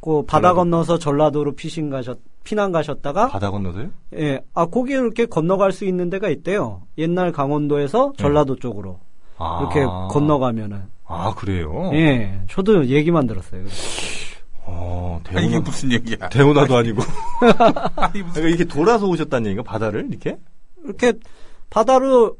그 0.00 0.22
바다 0.22 0.48
전라도. 0.48 0.54
건너서 0.56 0.98
전라도로 0.98 1.52
피신 1.52 1.90
가셨 1.90 2.18
피난 2.44 2.72
가셨다가 2.72 3.28
바다 3.28 3.50
건너서요? 3.50 3.88
예. 4.16 4.40
아, 4.54 4.66
거기 4.66 4.92
이렇게 4.92 5.26
건너갈 5.26 5.72
수 5.72 5.84
있는 5.84 6.10
데가 6.10 6.28
있대요. 6.30 6.82
옛날 6.98 7.32
강원도에서 7.32 8.12
전라도 8.16 8.56
쪽으로 8.56 9.00
아. 9.38 9.60
이렇게 9.60 9.84
건너가면은 10.10 10.82
아, 11.06 11.34
그래요? 11.34 11.90
예. 11.94 12.40
저도 12.50 12.86
얘기만 12.86 13.26
들었어요. 13.26 13.62
이 13.62 13.68
게 14.66 15.40
대우나, 15.40 15.60
무슨 15.60 15.92
얘기야? 15.92 16.28
대우나도 16.28 16.76
아니 16.76 16.92
고. 16.92 17.02
아니, 17.96 18.22
무슨 18.22 18.42
그러니까 18.42 18.48
이렇게 18.48 18.64
돌아서 18.64 19.06
오셨다는 19.06 19.46
얘기인가? 19.46 19.62
바다를? 19.68 20.06
이렇게? 20.10 20.36
이렇게 20.84 21.12
바다로 21.70 22.36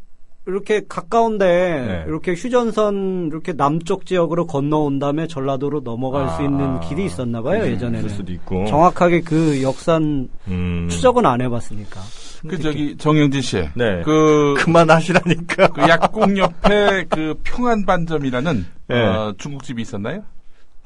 이렇게 0.47 0.83
가까운데 0.87 1.47
네. 1.47 2.05
이렇게 2.07 2.35
휴전선 2.35 3.31
이렇게 3.33 3.55
남쪽 3.55 4.05
지역으로 4.05 4.47
건너온 4.47 4.99
다음에 4.99 5.27
전라도로 5.27 5.81
넘어갈 5.81 6.29
수 6.29 6.35
아. 6.37 6.43
있는 6.43 6.81
길이 6.81 7.07
있었나 7.07 7.41
봐요 7.41 7.61
그럴 7.61 7.73
예전에는 7.73 8.09
수도 8.11 8.31
있고. 8.33 8.67
정확하게 8.67 9.23
그 9.23 9.63
역산 9.63 10.29
음. 10.49 10.89
추적은 10.91 11.25
안 11.25 11.41
해봤으니까 11.41 12.01
그 12.47 12.59
저기 12.59 12.95
정영진 12.99 13.41
씨. 13.41 13.57
네. 13.75 14.03
그, 14.05 14.55
그만하시라니까. 14.61 15.69
그 15.69 15.81
약국 15.89 16.37
옆에 16.37 17.07
그 17.09 17.35
평안반점이라는 17.43 18.67
네. 18.89 19.03
어, 19.03 19.35
중국집이 19.39 19.81
있었나요? 19.81 20.25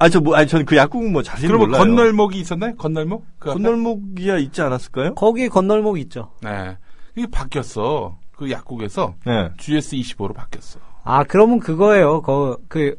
아, 0.01 0.07
저 0.07 0.21
뭐, 0.21 0.35
아니, 0.35 0.47
저는 0.47 0.65
그 0.65 0.77
약국 0.77 1.05
뭐 1.11 1.21
자세히 1.21 1.47
그러면 1.47 1.67
몰라요. 1.69 1.83
건널목이 1.83 2.39
있었나요? 2.39 2.73
건널목? 2.77 3.25
그? 3.37 3.51
건널목이야 3.51 4.37
있지 4.37 4.61
않았을까요? 4.61 5.13
거기 5.15 5.49
건널목 5.49 5.99
있죠. 5.99 6.31
네. 6.41 6.77
이게 7.15 7.27
바뀌었어. 7.29 8.17
그 8.31 8.49
약국에서 8.49 9.15
네. 9.25 9.49
GS25로 9.59 10.33
바뀌었어. 10.33 10.79
아 11.03 11.23
그러면 11.25 11.59
그거예요. 11.59 12.21
그, 12.21 12.55
그 12.69 12.95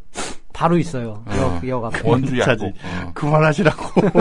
바로 0.52 0.76
있어요. 0.76 1.22
어. 1.26 1.58
역, 1.62 1.66
역 1.68 1.84
앞에. 1.86 2.02
원주 2.06 2.36
자지. 2.42 2.64
약국. 2.66 2.76
어. 2.84 3.12
그만하시라고. 3.14 3.82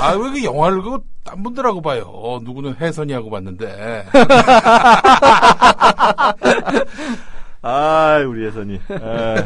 아, 0.00 0.12
왜 0.14 0.30
그 0.30 0.42
영화를 0.44 0.80
그거 0.82 1.00
딴 1.22 1.42
분들하고 1.42 1.82
봐요. 1.82 2.04
어, 2.06 2.40
누구는 2.42 2.76
혜선이 2.80 3.12
하고 3.12 3.28
봤는데. 3.28 4.06
아, 7.68 8.18
우리 8.24 8.46
혜선이. 8.46 8.80
아, 8.90 9.44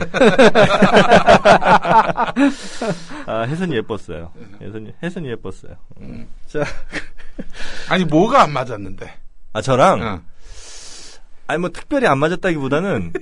아, 3.26 3.42
혜선이 3.42 3.74
예뻤어요. 3.76 4.30
혜선이, 4.60 4.92
혜선이 5.02 5.28
예뻤어요. 5.30 5.72
음. 6.02 6.26
자, 6.46 6.62
아니, 7.88 8.04
뭐가 8.04 8.42
안 8.42 8.52
맞았는데. 8.52 9.10
아, 9.54 9.62
저랑, 9.62 10.02
어. 10.02 10.20
아니, 11.46 11.60
뭐, 11.60 11.70
특별히 11.70 12.06
안 12.08 12.18
맞았다기보다는, 12.18 13.14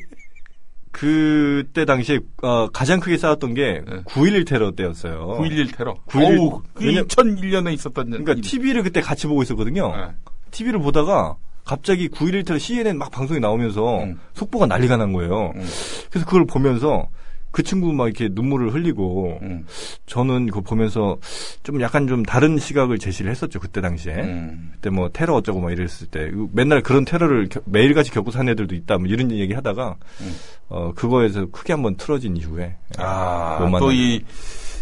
그때 0.91 1.85
당시에, 1.85 2.19
어, 2.43 2.67
가장 2.73 2.99
크게 2.99 3.19
싸웠던 3.19 3.55
게, 3.55 3.83
네. 3.87 4.03
9.11 4.03 4.49
테러 4.49 4.73
때였어요. 4.73 5.29
9.11 5.39 5.77
테러. 5.77 5.95
9.11 6.09 6.39
어우, 6.41 6.63
그 6.75 6.85
왜냐- 6.85 7.03
2001년에 7.03 7.73
있었던 7.75 8.11
그러니까 8.11 8.33
일. 8.33 8.41
TV를 8.41 8.83
그때 8.83 9.01
같이 9.01 9.29
보고 9.29 9.43
있었거든요. 9.45 9.95
네. 9.97 10.09
TV를 10.51 10.81
보다가, 10.81 11.37
갑자기 11.69 12.09
9.11 12.09 12.47
테러 12.47 12.59
CNN 12.59 12.97
막 12.97 13.11
방송이 13.11 13.41
나오면서, 13.41 14.03
음. 14.03 14.19
속보가 14.33 14.65
난리가 14.67 14.97
난 14.97 15.13
거예요. 15.13 15.53
음. 15.55 15.67
그래서 16.11 16.25
그걸 16.25 16.47
보면서, 16.47 17.09
그 17.51 17.63
친구 17.63 17.93
막 17.93 18.07
이렇게 18.07 18.29
눈물을 18.33 18.73
흘리고, 18.73 19.39
음. 19.43 19.67
저는 20.07 20.47
그거 20.47 20.63
보면서 20.63 21.19
좀 21.63 21.81
약간 21.83 22.07
좀 22.07 22.23
다른 22.23 22.59
시각을 22.59 22.99
제시를 22.99 23.31
했었죠 23.31 23.59
그때 23.61 23.81
당시에 23.81 24.15
음. 24.15 24.71
그때 24.75 24.91
뭐 24.91 25.09
테러 25.13 25.35
어쩌고 25.35 25.61
막 25.61 25.71
이랬을 25.73 26.07
때 26.11 26.31
이거 26.33 26.49
맨날 26.53 26.83
그런 26.83 27.05
테러를 27.05 27.49
겨- 27.49 27.61
매일같이 27.65 28.11
겪고 28.11 28.31
사는 28.31 28.51
애들도 28.53 28.75
있다 28.75 28.99
뭐 28.99 29.07
이런 29.09 29.31
얘기 29.33 29.53
하다가 29.55 29.97
음. 30.21 30.37
어 30.69 30.93
그거에서 30.95 31.47
크게 31.47 31.73
한번 31.73 31.97
틀어진 31.97 32.37
이후에 32.37 32.77
아, 32.99 33.67
못또 33.71 33.93
이, 33.93 34.23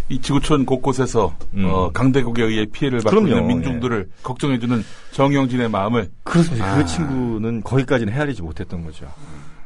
이 0.09 0.21
지구촌 0.21 0.65
곳곳에서, 0.67 1.35
음. 1.55 1.65
어, 1.65 1.91
강대국에 1.93 2.43
의해 2.43 2.67
피해를 2.67 3.01
받고 3.01 3.11
그럼요, 3.23 3.29
있는 3.29 3.47
민중들을 3.49 4.09
걱정해주는 4.23 4.85
정영진의 5.13 5.69
마음을. 5.69 6.11
그렇습니다 6.23 6.73
아. 6.73 6.77
그 6.77 6.85
친구는 6.85 7.63
거기까지는 7.63 8.13
헤아리지 8.13 8.43
못했던 8.43 8.85
거죠 8.85 9.07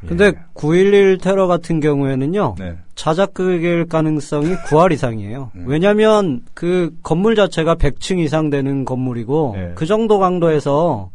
근데 0.07 0.27
예. 0.27 0.33
9.11 0.55 1.21
테러 1.21 1.47
같은 1.47 1.81
경우에는요. 1.81 2.55
네. 2.59 2.79
자작극일 2.95 3.87
가능성이 3.87 4.55
9할 4.67 4.93
이상이에요. 4.93 5.51
음. 5.55 5.65
왜냐하면 5.67 6.41
그 6.55 6.97
건물 7.03 7.35
자체가 7.35 7.75
100층 7.75 8.19
이상 8.19 8.49
되는 8.49 8.85
건물이고 8.85 9.53
네. 9.57 9.73
그 9.75 9.85
정도 9.85 10.19
강도에서 10.19 11.11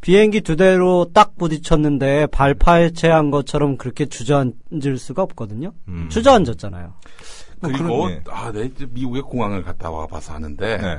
비행기 0.00 0.40
두 0.40 0.56
대로 0.56 1.06
딱 1.12 1.36
부딪혔는데 1.36 2.26
발파해체한 2.26 3.30
것처럼 3.30 3.76
그렇게 3.76 4.06
주저앉을 4.06 4.98
수가 4.98 5.22
없거든요. 5.22 5.72
음. 5.88 6.08
주저앉았잖아요. 6.10 6.94
뭐 7.60 7.70
그리고, 7.70 8.02
그런, 8.04 8.10
예. 8.10 8.22
아, 8.30 8.52
내 8.52 8.70
미국의 8.90 9.22
공항을 9.22 9.62
갔다 9.62 9.90
와봐서 9.90 10.34
하는데, 10.34 10.76
네. 10.78 10.98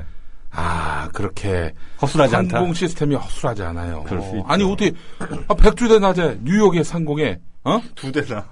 아, 0.51 1.09
그렇게. 1.13 1.73
허술하지 2.01 2.35
않다 2.35 2.57
항공 2.57 2.73
시스템이 2.73 3.15
허술하지 3.15 3.63
않아요. 3.63 4.03
그럴 4.07 4.21
수 4.21 4.29
있죠. 4.37 4.43
아니, 4.47 4.63
어떻게, 4.63 4.91
아, 5.47 5.53
백주대 5.53 5.99
낮에 5.99 6.39
뉴욕의 6.43 6.83
상공에, 6.83 7.39
어? 7.63 7.81
두 7.95 8.11
대나 8.11 8.45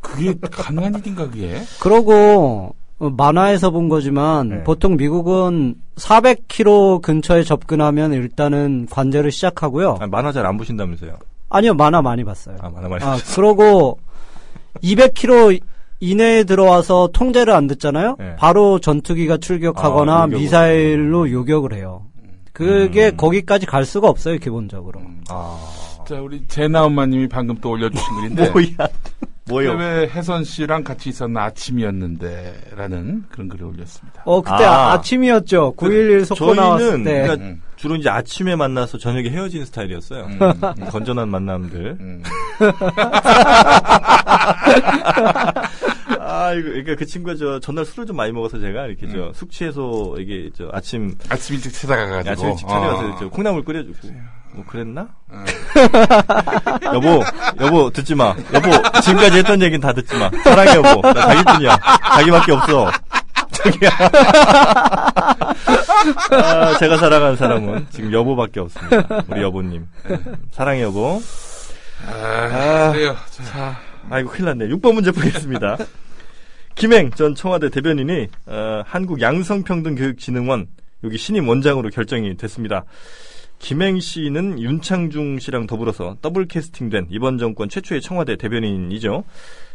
그게 0.00 0.34
가능한 0.50 0.94
일인가, 0.98 1.28
그게? 1.28 1.60
그러고 1.80 2.74
어, 2.98 3.10
만화에서 3.10 3.70
본 3.70 3.88
거지만 3.88 4.48
네. 4.48 4.64
보통 4.64 4.96
미국은 4.96 5.74
400km 5.96 7.02
근처에 7.02 7.42
접근하면 7.42 8.12
일단은 8.12 8.86
관제를 8.90 9.30
시작하고요. 9.32 9.98
아, 10.00 10.06
만화 10.06 10.32
잘 10.32 10.46
안 10.46 10.56
보신다면서요 10.56 11.18
아니요, 11.50 11.74
만화 11.74 12.00
많이 12.00 12.24
봤어요. 12.24 12.56
아, 12.60 12.68
만화 12.70 12.88
많이 12.88 13.02
아, 13.04 13.12
보셨어요. 13.12 13.34
그러고 13.36 13.98
200km 14.82 15.60
이내에 16.00 16.44
들어와서 16.44 17.10
통제를 17.12 17.52
안 17.52 17.66
듣잖아요. 17.66 18.16
네. 18.18 18.36
바로 18.36 18.78
전투기가 18.78 19.36
출격하거나 19.36 20.22
아. 20.22 20.26
미사일로 20.26 21.30
요격을 21.30 21.74
해요. 21.74 22.06
그게 22.52 23.08
음. 23.08 23.16
거기까지 23.16 23.66
갈 23.66 23.84
수가 23.84 24.08
없어요, 24.08 24.38
기본적으로. 24.38 25.00
아, 25.28 25.58
자, 26.06 26.20
우리 26.20 26.46
제나 26.48 26.84
엄마님이 26.84 27.28
방금 27.28 27.56
또 27.60 27.70
올려주신 27.70 28.14
글인데. 28.16 28.50
뭐야. 28.50 28.88
뭐요? 29.48 29.74
왜 29.74 30.08
혜선 30.08 30.44
씨랑 30.44 30.84
같이 30.84 31.08
있었는 31.08 31.36
아침이었는데 31.36 32.70
라는 32.76 33.24
그런 33.30 33.48
글을 33.48 33.66
올렸습니다. 33.66 34.22
어, 34.24 34.40
그때 34.40 34.64
아. 34.64 34.92
아, 34.92 35.00
침이었죠 35.00 35.74
9.11 35.76 36.24
속보 36.24 36.46
저희는 36.46 36.62
나왔을 36.62 37.04
때. 37.04 37.22
그러니까 37.22 37.46
음. 37.46 37.62
주로 37.74 37.96
이제 37.96 38.08
아침에 38.08 38.54
만나서 38.54 38.98
저녁에 38.98 39.28
헤어지는 39.28 39.66
스타일이었어요. 39.66 40.26
음, 40.26 40.38
음, 40.42 40.84
건전한 40.88 41.28
만남들. 41.28 41.96
음. 41.98 42.22
아, 46.30 46.52
이거, 46.52 46.68
그러니까 46.68 46.94
그 46.94 47.06
친구가 47.06 47.36
저, 47.36 47.58
전날 47.58 47.84
술을 47.84 48.06
좀 48.06 48.16
많이 48.16 48.30
먹어서 48.30 48.60
제가 48.60 48.86
이렇게 48.86 49.06
음. 49.06 49.12
저, 49.12 49.32
숙취해소, 49.34 50.16
이게 50.20 50.50
저, 50.56 50.68
아침, 50.72 51.16
아침 51.28 51.56
일찍 51.56 51.72
찾아가가지고. 51.72 52.30
아침 52.30 52.48
일찍 52.50 52.68
차려와서 52.68 53.06
어. 53.08 53.16
저 53.18 53.28
콩나물 53.28 53.64
끓여주고. 53.64 54.08
뭐, 54.52 54.64
그랬나? 54.66 55.08
어. 55.28 55.44
여보, 56.94 57.22
여보, 57.60 57.90
듣지 57.90 58.14
마. 58.14 58.34
여보, 58.54 58.70
지금까지 59.00 59.38
했던 59.38 59.60
얘기는 59.60 59.80
다 59.80 59.92
듣지 59.92 60.16
마. 60.16 60.30
사랑해, 60.44 60.76
여보. 60.76 61.00
나 61.00 61.14
자기뿐이야. 61.14 61.78
자기밖에 62.14 62.52
없어. 62.52 62.90
저기야. 63.50 63.90
아, 66.30 66.78
제가 66.78 66.96
사랑하는 66.96 67.36
사람은 67.36 67.86
지금 67.90 68.12
여보밖에 68.12 68.60
없습니다. 68.60 69.24
우리 69.28 69.42
여보님. 69.42 69.86
사랑해, 70.52 70.82
여보. 70.82 71.20
아, 72.06 72.92
그래요. 72.92 73.16
자, 73.30 73.78
아이고, 74.08 74.30
큰일 74.30 74.46
났네. 74.46 74.68
6번 74.68 74.94
문제 74.94 75.10
보겠습니다. 75.10 75.76
김행 76.80 77.10
전 77.10 77.34
청와대 77.34 77.68
대변인이, 77.68 78.28
어, 78.46 78.82
한국 78.86 79.20
양성평등교육진흥원, 79.20 80.66
여기 81.04 81.18
신임 81.18 81.46
원장으로 81.46 81.90
결정이 81.90 82.38
됐습니다. 82.38 82.84
김행 83.58 84.00
씨는 84.00 84.58
윤창중 84.58 85.40
씨랑 85.40 85.66
더불어서 85.66 86.16
더블 86.22 86.46
캐스팅된 86.46 87.08
이번 87.10 87.36
정권 87.36 87.68
최초의 87.68 88.00
청와대 88.00 88.36
대변인이죠. 88.36 89.24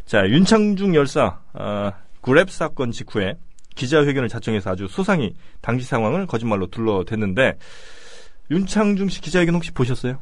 자, 0.08 0.28
윤창중 0.28 0.96
열사, 0.96 1.38
어, 1.54 1.92
구랩 2.24 2.50
사건 2.50 2.92
직후에 2.92 3.38
기자회견을 3.76 4.28
자청해서 4.28 4.72
아주 4.72 4.88
소상히 4.90 5.36
당시 5.62 5.86
상황을 5.86 6.26
거짓말로 6.26 6.66
둘러댔는데, 6.66 7.60
윤창중 8.50 9.10
씨 9.10 9.22
기자회견 9.22 9.54
혹시 9.54 9.70
보셨어요? 9.70 10.18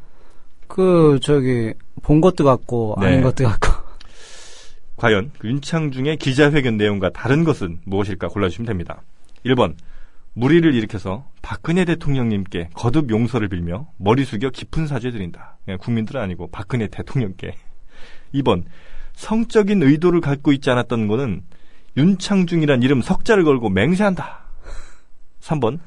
그, 0.67 1.17
저기, 1.21 1.73
본 2.01 2.19
것도 2.19 2.43
같고, 2.43 2.97
네. 2.99 3.07
아닌 3.07 3.21
것도 3.21 3.45
같고. 3.45 3.82
과연 5.03 5.31
그 5.37 5.49
윤창중의 5.49 6.15
기자회견 6.15 6.77
내용과 6.77 7.09
다른 7.09 7.43
것은 7.43 7.81
무엇일까 7.83 8.29
골라주시면 8.29 8.65
됩니다. 8.65 9.01
1번 9.45 9.75
무리를 10.31 10.73
일으켜서 10.73 11.29
박근혜 11.41 11.83
대통령님께 11.83 12.69
거듭 12.73 13.09
용서를 13.09 13.49
빌며 13.49 13.89
머리 13.97 14.23
숙여 14.23 14.49
깊은 14.49 14.87
사죄 14.87 15.11
드린다. 15.11 15.57
그냥 15.65 15.77
국민들은 15.79 16.21
아니고 16.21 16.51
박근혜 16.51 16.87
대통령께. 16.87 17.53
2번 18.33 18.63
성적인 19.11 19.83
의도를 19.83 20.21
갖고 20.21 20.53
있지 20.53 20.69
않았던 20.69 21.07
거는 21.09 21.41
윤창중이란 21.97 22.81
이름 22.81 23.01
석자를 23.01 23.43
걸고 23.43 23.71
맹세한다. 23.71 24.45
3번 25.41 25.79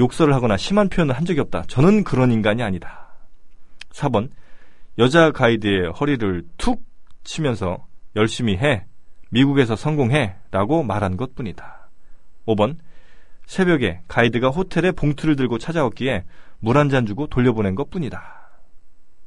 욕설을 0.00 0.34
하거나 0.34 0.56
심한 0.56 0.88
표현을 0.88 1.16
한 1.16 1.24
적이 1.24 1.38
없다. 1.42 1.62
저는 1.68 2.02
그런 2.02 2.32
인간이 2.32 2.64
아니다. 2.64 3.14
4번 3.90 4.30
여자 4.98 5.30
가이드의 5.30 5.92
허리를 5.92 6.42
툭 6.56 6.82
치면서 7.22 7.86
열심히 8.16 8.56
해. 8.56 8.84
미국에서 9.30 9.76
성공해. 9.76 10.36
라고 10.50 10.82
말한 10.82 11.16
것 11.16 11.34
뿐이다. 11.34 11.88
5번. 12.46 12.76
새벽에 13.46 14.00
가이드가 14.08 14.48
호텔에 14.50 14.92
봉투를 14.92 15.36
들고 15.36 15.58
찾아왔기에 15.58 16.24
물 16.60 16.76
한 16.76 16.88
잔 16.90 17.06
주고 17.06 17.26
돌려보낸 17.28 17.74
것 17.74 17.88
뿐이다. 17.90 18.20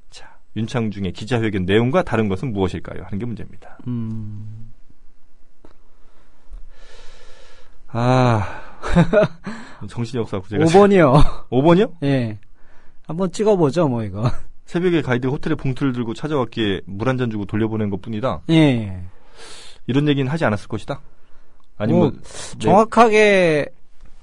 자, 0.10 0.38
윤창중의 0.56 1.14
기자회견 1.14 1.66
내용과 1.66 2.04
다른 2.04 2.28
것은 2.28 2.52
무엇일까요? 2.52 3.04
하는 3.06 3.18
게 3.20 3.26
문제입니다. 3.26 3.78
음, 3.88 4.72
아. 7.88 8.62
정신이 9.90 10.22
없어갖고 10.22 10.50
제가. 10.50 10.66
5번이요. 10.66 11.50
5번이요? 11.50 11.94
예. 12.04 12.38
한번 13.08 13.32
찍어보죠, 13.32 13.88
뭐, 13.88 14.04
이거. 14.04 14.30
새벽에 14.72 15.02
가이드 15.02 15.28
호텔에 15.28 15.56
봉투를 15.56 15.92
들고 15.92 16.14
찾아왔기에 16.14 16.82
물 16.86 17.10
한 17.10 17.18
잔 17.18 17.30
주고 17.30 17.44
돌려보낸 17.44 17.90
것 17.90 18.02
뿐이다. 18.02 18.42
예. 18.52 19.02
이런 19.86 20.08
얘기는 20.08 20.32
하지 20.32 20.46
않았을 20.46 20.70
것이다. 20.70 21.02
아니면, 21.78 22.02
뭐, 22.02 22.12
정확하게 22.58 23.66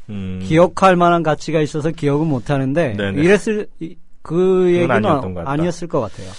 네, 0.07 0.15
음, 0.15 0.41
기억할 0.43 0.97
만한 0.97 1.23
가치가 1.23 1.61
있어서 1.61 1.91
기억은 1.91 2.27
못 2.27 2.49
하는데, 2.49 2.95
네네. 2.95 3.21
이랬을, 3.23 3.67
이- 3.81 3.97
그 4.23 4.73
얘기는 4.73 4.91
아니었던 4.91 5.35
것 5.35 5.41
같다. 5.41 5.51
아니었을 5.51 5.87
것 5.87 6.01
같아요. 6.01 6.31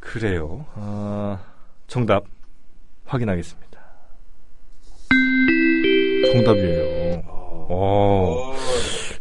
그래요. 0.00 0.64
아, 0.76 1.38
정답 1.86 2.24
확인하겠습니다. 3.04 3.78
정답이에요. 6.32 7.22
어. 7.68 8.54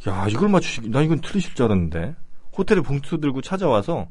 야, 0.08 0.28
이걸 0.30 0.48
맞추시, 0.48 0.89
나 0.89 1.02
이건 1.02 1.20
틀리실 1.20 1.56
줄 1.56 1.65
알았는데. 1.65 2.15
호텔에 2.58 2.82
봉투 2.82 3.20
들고 3.20 3.41
찾아와서 3.41 4.08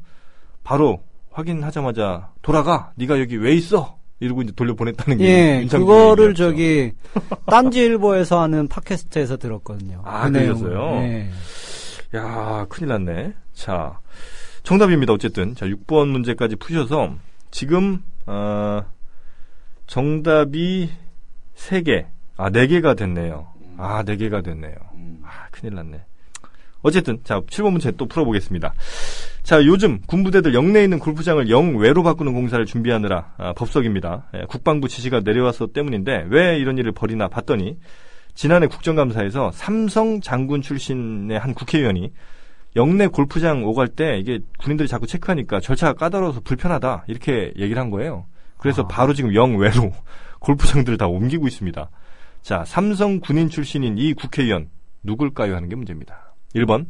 바로 0.62 1.02
확인하자마자 1.30 2.30
돌아가. 2.42 2.92
네가 2.96 3.20
여기 3.20 3.36
왜 3.36 3.52
있어? 3.54 3.98
이러고 4.20 4.42
이제 4.42 4.52
돌려 4.56 4.74
보냈다는 4.74 5.18
게 5.18 5.24
예, 5.24 5.66
그거를 5.66 6.30
얘기였죠. 6.30 6.34
저기, 6.34 6.92
딴지일보에서 7.46 8.40
하는 8.40 8.66
팟캐스트에서 8.68 9.36
들었거든요. 9.36 10.00
아, 10.04 10.30
그. 10.30 10.32
그러셨어요? 10.32 11.02
예. 11.02 11.30
야, 12.14 12.64
큰일 12.70 12.88
났네. 12.88 13.34
자, 13.52 13.98
정답입니다. 14.62 15.12
어쨌든. 15.12 15.54
자, 15.54 15.66
6번 15.66 16.08
문제까지 16.08 16.56
푸셔서 16.56 17.14
지금 17.50 18.02
어, 18.24 18.82
정답이 19.86 20.90
3개. 21.54 22.06
아, 22.38 22.48
4개가 22.50 22.96
됐네요. 22.96 23.48
아, 23.76 24.02
4개가 24.02 24.42
됐네요. 24.42 24.74
아, 25.24 25.48
큰일 25.50 25.74
났네. 25.74 26.00
어쨌든 26.86 27.18
자, 27.24 27.40
7번 27.40 27.72
문제 27.72 27.90
또 27.90 28.06
풀어보겠습니다. 28.06 28.72
자, 29.42 29.64
요즘 29.64 30.00
군부대들 30.06 30.54
영내에 30.54 30.84
있는 30.84 31.00
골프장을 31.00 31.50
영외로 31.50 32.04
바꾸는 32.04 32.32
공사를 32.32 32.64
준비하느라 32.64 33.32
아, 33.38 33.52
법석입니다. 33.54 34.28
예, 34.34 34.44
국방부 34.48 34.88
지시가 34.88 35.20
내려와서 35.20 35.66
때문인데 35.72 36.26
왜 36.30 36.56
이런 36.58 36.78
일을 36.78 36.92
벌이나 36.92 37.26
봤더니 37.26 37.76
지난해 38.36 38.68
국정감사에서 38.68 39.50
삼성 39.52 40.20
장군 40.20 40.62
출신의 40.62 41.36
한 41.40 41.54
국회의원이 41.54 42.12
영내 42.76 43.08
골프장 43.08 43.64
오갈 43.64 43.88
때 43.88 44.18
이게 44.18 44.38
군인들이 44.58 44.88
자꾸 44.88 45.08
체크하니까 45.08 45.58
절차가 45.58 45.94
까다로워서 45.94 46.40
불편하다 46.44 47.06
이렇게 47.08 47.52
얘기를 47.56 47.82
한 47.82 47.90
거예요. 47.90 48.26
그래서 48.58 48.82
아. 48.82 48.86
바로 48.86 49.12
지금 49.12 49.34
영외로 49.34 49.92
골프장들을 50.38 50.98
다 50.98 51.08
옮기고 51.08 51.48
있습니다. 51.48 51.90
자, 52.42 52.64
삼성 52.64 53.18
군인 53.18 53.48
출신인 53.48 53.98
이 53.98 54.14
국회의원 54.14 54.68
누굴까요 55.02 55.56
하는 55.56 55.68
게 55.68 55.74
문제입니다. 55.74 56.25
1번 56.56 56.86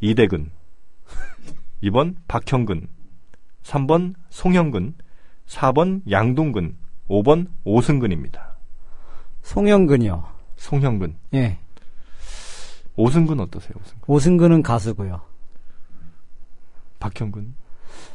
이대근 0.00 0.50
2번 1.82 2.14
박형근 2.28 2.86
3번 3.64 4.14
송형근 4.30 4.94
4번 5.46 6.08
양동근 6.10 6.76
5번 7.08 7.48
오승근입니다. 7.64 8.56
송영근이요. 9.42 10.24
송형근 10.56 11.16
예. 11.34 11.58
오승근 12.96 13.40
어떠세요? 13.40 13.72
오승근 13.80 14.02
오승근은 14.06 14.62
가수고요. 14.62 15.20
박형근 17.00 17.54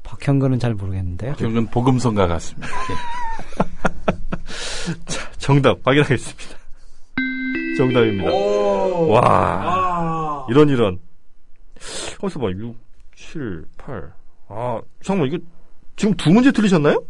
박형근은 0.04 0.60
잘 0.60 0.74
모르겠는데요. 0.74 1.34
결국은 1.34 1.68
복음성가 1.68 2.28
같습니다. 2.28 2.68
정답 5.38 5.86
확인하겠습니다. 5.86 6.58
정답입니다. 7.78 8.32
와 8.32 9.87
이런 10.50 10.70
이런 10.70 11.00
어디서 12.22 12.40
봐 12.40 12.50
6, 12.50 12.76
7, 13.16 13.66
8 13.78 14.12
아, 14.50 14.82
잠깐만, 15.04 15.28
이거, 15.28 15.44
지금 15.96 16.14
두 16.16 16.32
문제 16.32 16.52
틀리셨나요? 16.52 17.04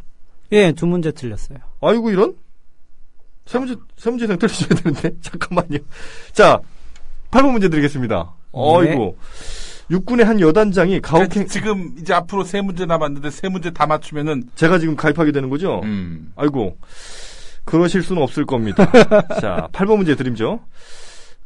예, 0.51 0.71
두 0.71 0.87
문제 0.87 1.11
틀렸어요. 1.11 1.59
아이고, 1.81 2.09
이런? 2.09 2.35
세 3.45 3.59
문제, 3.59 3.75
세 3.95 4.09
문제 4.09 4.25
이상 4.25 4.37
틀리셔야 4.37 4.69
되는데? 4.69 5.11
잠깐만요. 5.21 5.77
자, 6.33 6.59
8번 7.31 7.51
문제 7.51 7.69
드리겠습니다. 7.69 8.33
아이고. 8.53 9.17
육군의 9.89 10.25
한 10.25 10.41
여단장이 10.41 10.99
가혹행, 10.99 11.47
지금 11.47 11.95
이제 11.99 12.13
앞으로 12.13 12.43
세 12.43 12.59
문제 12.59 12.85
남았는데 12.85 13.29
세 13.29 13.47
문제 13.47 13.71
다 13.71 13.85
맞추면은 13.85 14.43
제가 14.55 14.79
지금 14.79 14.97
가입하게 14.97 15.31
되는 15.31 15.49
거죠? 15.49 15.79
음. 15.83 16.33
아이고. 16.35 16.77
그러실 17.63 18.03
수는 18.03 18.21
없을 18.21 18.45
겁니다. 18.45 18.89
자, 19.39 19.69
8번 19.71 19.97
문제 19.97 20.15
드림죠. 20.15 20.59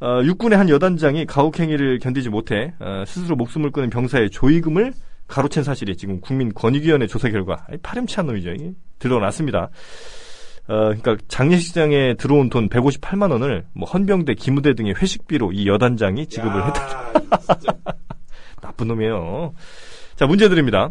어, 0.01 0.23
육군의 0.23 0.57
한 0.57 0.67
여단장이 0.67 1.27
가혹행위를 1.27 1.99
견디지 1.99 2.29
못해 2.29 2.73
어, 2.79 3.03
스스로 3.05 3.35
목숨을 3.35 3.71
끊은 3.71 3.91
병사의 3.91 4.31
조의금을 4.31 4.93
가로챈 5.27 5.63
사실이 5.63 5.95
지금 5.95 6.19
국민권익위원회 6.19 7.05
조사 7.07 7.29
결과 7.29 7.65
파렴치한 7.83 8.25
놈이죠. 8.25 8.51
이게 8.51 8.73
드러났습니다. 8.97 9.69
어, 10.67 10.93
그러니까 10.95 11.17
장례식장에 11.27 12.15
들어온 12.15 12.49
돈 12.49 12.67
158만 12.67 13.31
원을 13.31 13.65
뭐 13.73 13.87
헌병대, 13.87 14.33
기무대 14.33 14.73
등의 14.73 14.95
회식비로 14.95 15.51
이 15.51 15.67
여단장이 15.67 16.27
지급을 16.27 16.65
했다. 16.65 17.13
나쁜 18.61 18.87
놈이에요. 18.87 19.53
자, 20.15 20.25
문제 20.25 20.49
드립니다. 20.49 20.89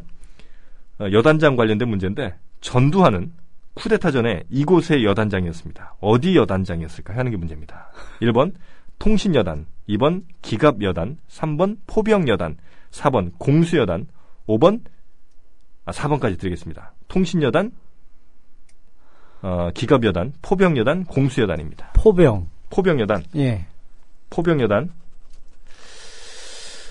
어, 1.00 1.06
여단장 1.10 1.56
관련된 1.56 1.88
문제인데 1.88 2.36
전두환은 2.60 3.32
쿠데타 3.74 4.10
전에 4.12 4.44
이곳의 4.50 5.04
여단장이었습니다. 5.04 5.96
어디 6.00 6.36
여단장이었을까 6.36 7.16
하는 7.16 7.30
게 7.30 7.36
문제입니다. 7.36 7.90
1번 8.22 8.52
통신여단, 9.00 9.66
2번 9.88 10.24
기갑여단, 10.42 11.18
3번 11.28 11.78
포병여단, 11.88 12.58
4번 12.92 13.32
공수여단, 13.38 14.06
5번 14.46 14.82
아 15.86 15.90
4번까지 15.90 16.38
드리겠습니다. 16.38 16.92
통신여단, 17.08 17.72
어, 19.42 19.70
기갑여단, 19.74 20.34
포병여단, 20.42 21.04
공수여단입니다. 21.06 21.92
포병. 21.94 22.48
포병여단, 22.68 23.24
예. 23.36 23.66
포병여단. 24.28 24.92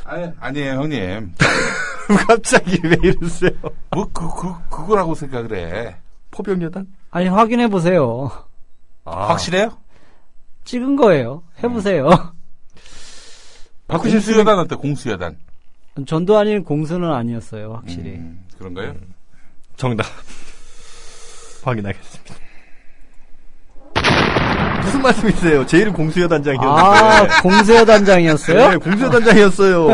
아니, 0.05 0.31
아니에요, 0.39 0.73
형님. 0.73 1.35
갑자기 2.27 2.79
왜 2.83 2.97
이러세요? 3.03 3.51
뭐, 3.91 4.09
그, 4.11 4.27
그, 4.35 4.51
그거라고 4.69 5.13
생각을 5.13 5.55
해. 5.55 5.95
포병여단? 6.31 6.87
아니 7.11 7.27
확인해 7.27 7.67
보세요. 7.67 8.31
아, 9.05 9.29
확실해요? 9.29 9.77
찍은 10.65 10.95
거예요. 10.95 11.43
해보세요. 11.63 12.09
바꾸실 13.87 14.21
수 14.21 14.27
공수여단한테 14.31 14.75
공수여단. 14.75 15.37
전두환이 16.05 16.59
공수는 16.59 17.11
아니었어요. 17.11 17.73
확실히. 17.73 18.11
음, 18.11 18.45
그런가요? 18.57 18.95
정답 19.75 20.05
확인하겠습니다. 21.63 22.35
무슨 24.89 25.01
말씀이세요? 25.03 25.65
제 25.67 25.77
이름 25.79 25.93
공수여 25.93 26.27
단장이었는데. 26.27 26.81
아 26.81 27.41
공수여 27.41 27.85
단장이었어요? 27.85 28.69
네, 28.71 28.77
공수여 28.77 29.09
단장이었어요. 29.09 29.87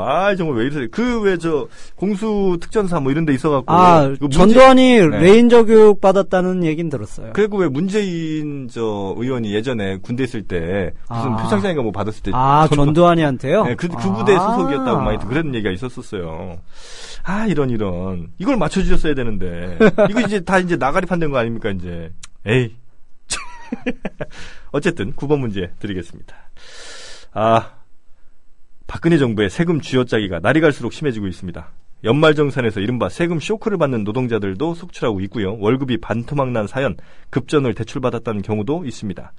아, 0.00 0.34
정말 0.36 0.56
왜 0.58 0.64
이러세요? 0.64 0.86
그, 0.90 1.20
왜, 1.22 1.38
저, 1.38 1.68
공수 1.94 2.58
특전사 2.60 2.98
뭐 3.00 3.12
이런 3.12 3.24
데 3.24 3.32
있어갖고. 3.34 3.72
아그 3.72 4.16
문제- 4.20 4.36
전두환이 4.38 4.98
네. 4.98 5.06
레인저 5.06 5.64
교육 5.64 6.00
받았다는 6.00 6.64
얘긴 6.64 6.88
들었어요. 6.88 7.30
그리고 7.34 7.58
왜 7.58 7.68
문재인 7.68 8.68
저 8.70 9.14
의원이 9.16 9.54
예전에 9.54 9.98
군대 10.02 10.24
있을 10.24 10.42
때 10.42 10.92
무슨 11.08 11.32
아. 11.32 11.36
표창장인가 11.36 11.82
뭐 11.82 11.92
받았을 11.92 12.22
때 12.22 12.30
아 12.34 12.66
전두- 12.68 12.76
전두환이한테요? 12.86 13.64
네, 13.64 13.74
그, 13.76 13.86
그 13.88 14.12
부대 14.12 14.34
아. 14.34 14.40
소속이었다고 14.40 15.00
많이 15.02 15.18
그런 15.18 15.54
얘기가 15.54 15.70
있었었어요. 15.70 16.56
아, 17.24 17.46
이런, 17.46 17.70
이런. 17.70 18.28
이걸 18.38 18.56
맞춰주셨어야 18.56 19.14
되는데. 19.14 19.78
이거 20.10 20.20
이제 20.22 20.40
다 20.40 20.58
이제 20.58 20.74
나가리 20.76 21.06
판된 21.06 21.30
거 21.30 21.38
아닙니까, 21.38 21.70
이제. 21.70 22.10
에이. 22.46 22.74
어쨌든, 24.72 25.12
9번 25.14 25.38
문제 25.38 25.70
드리겠습니다. 25.78 26.36
아, 27.32 27.72
박근혜 28.86 29.18
정부의 29.18 29.50
세금 29.50 29.80
쥐어짜기가 29.80 30.40
날이 30.40 30.60
갈수록 30.60 30.92
심해지고 30.92 31.26
있습니다. 31.26 31.68
연말정산에서 32.04 32.80
이른바 32.80 33.08
세금 33.08 33.38
쇼크를 33.38 33.78
받는 33.78 34.04
노동자들도 34.04 34.74
속출하고 34.74 35.20
있고요. 35.22 35.56
월급이 35.58 35.98
반토막 35.98 36.50
난 36.50 36.66
사연, 36.66 36.96
급전을 37.30 37.74
대출받았다는 37.74 38.42
경우도 38.42 38.84
있습니다. 38.84 39.32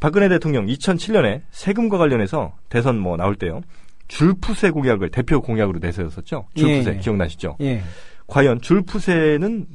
박근혜 0.00 0.28
대통령 0.28 0.66
2007년에 0.66 1.42
세금과 1.50 1.98
관련해서 1.98 2.54
대선 2.68 2.98
뭐 2.98 3.16
나올 3.16 3.36
때요. 3.36 3.62
줄푸세 4.08 4.70
공약을 4.70 5.10
대표 5.10 5.40
공약으로 5.40 5.78
내세웠었죠. 5.78 6.46
줄푸세 6.54 6.90
예. 6.90 6.96
기억나시죠? 6.98 7.56
예. 7.62 7.82
과연 8.26 8.60
줄푸세는 8.60 9.66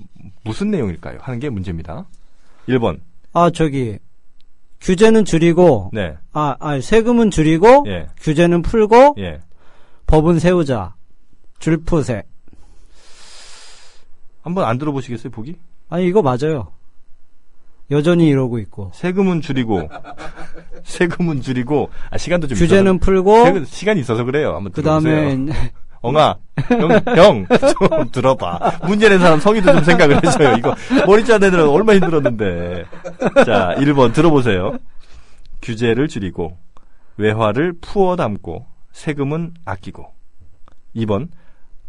무슨 0.43 0.71
내용일까요? 0.71 1.17
하는 1.21 1.39
게 1.39 1.49
문제입니다. 1.49 2.07
1번. 2.67 2.99
아 3.33 3.49
저기 3.51 3.99
규제는 4.81 5.25
줄이고 5.25 5.89
네. 5.93 6.15
아, 6.31 6.55
아 6.59 6.79
세금은 6.79 7.31
줄이고 7.31 7.83
예. 7.87 8.07
규제는 8.17 8.61
풀고 8.61 9.15
예. 9.19 9.39
법은 10.07 10.39
세우자. 10.39 10.95
줄푸세. 11.59 12.23
한번 14.41 14.63
안 14.65 14.77
들어보시겠어요, 14.77 15.31
보기? 15.31 15.57
아니 15.89 16.07
이거 16.07 16.21
맞아요. 16.21 16.71
여전히 17.91 18.27
이러고 18.29 18.59
있고 18.59 18.91
세금은 18.93 19.41
줄이고 19.41 19.89
세금은 20.83 21.41
줄이고 21.41 21.89
아 22.11 22.17
시간도 22.17 22.47
좀 22.47 22.57
규제는 22.57 22.95
있어서, 22.95 23.05
풀고 23.05 23.43
세금- 23.45 23.65
시간이 23.65 23.99
있어서 24.01 24.23
그래요. 24.23 24.55
한번 24.55 24.71
그 24.71 24.81
다음에 24.81 25.35
들어보세요. 25.35 25.69
엉아, 26.01 26.37
형, 26.69 26.91
형, 27.15 27.45
좀 27.89 28.11
들어봐. 28.11 28.79
문제 28.87 29.09
낸 29.09 29.19
사람 29.19 29.39
성의도 29.39 29.73
좀 29.73 29.83
생각을 29.83 30.23
해줘요. 30.23 30.55
이거, 30.57 30.75
머리 31.05 31.25
짜내느라 31.25 31.69
얼마나 31.69 31.99
힘들었는데. 31.99 32.85
자, 33.45 33.75
1번 33.77 34.13
들어보세요. 34.13 34.77
규제를 35.61 36.07
줄이고, 36.07 36.57
외화를 37.17 37.73
푸어 37.81 38.15
담고, 38.15 38.65
세금은 38.93 39.53
아끼고. 39.65 40.07
2번, 40.95 41.29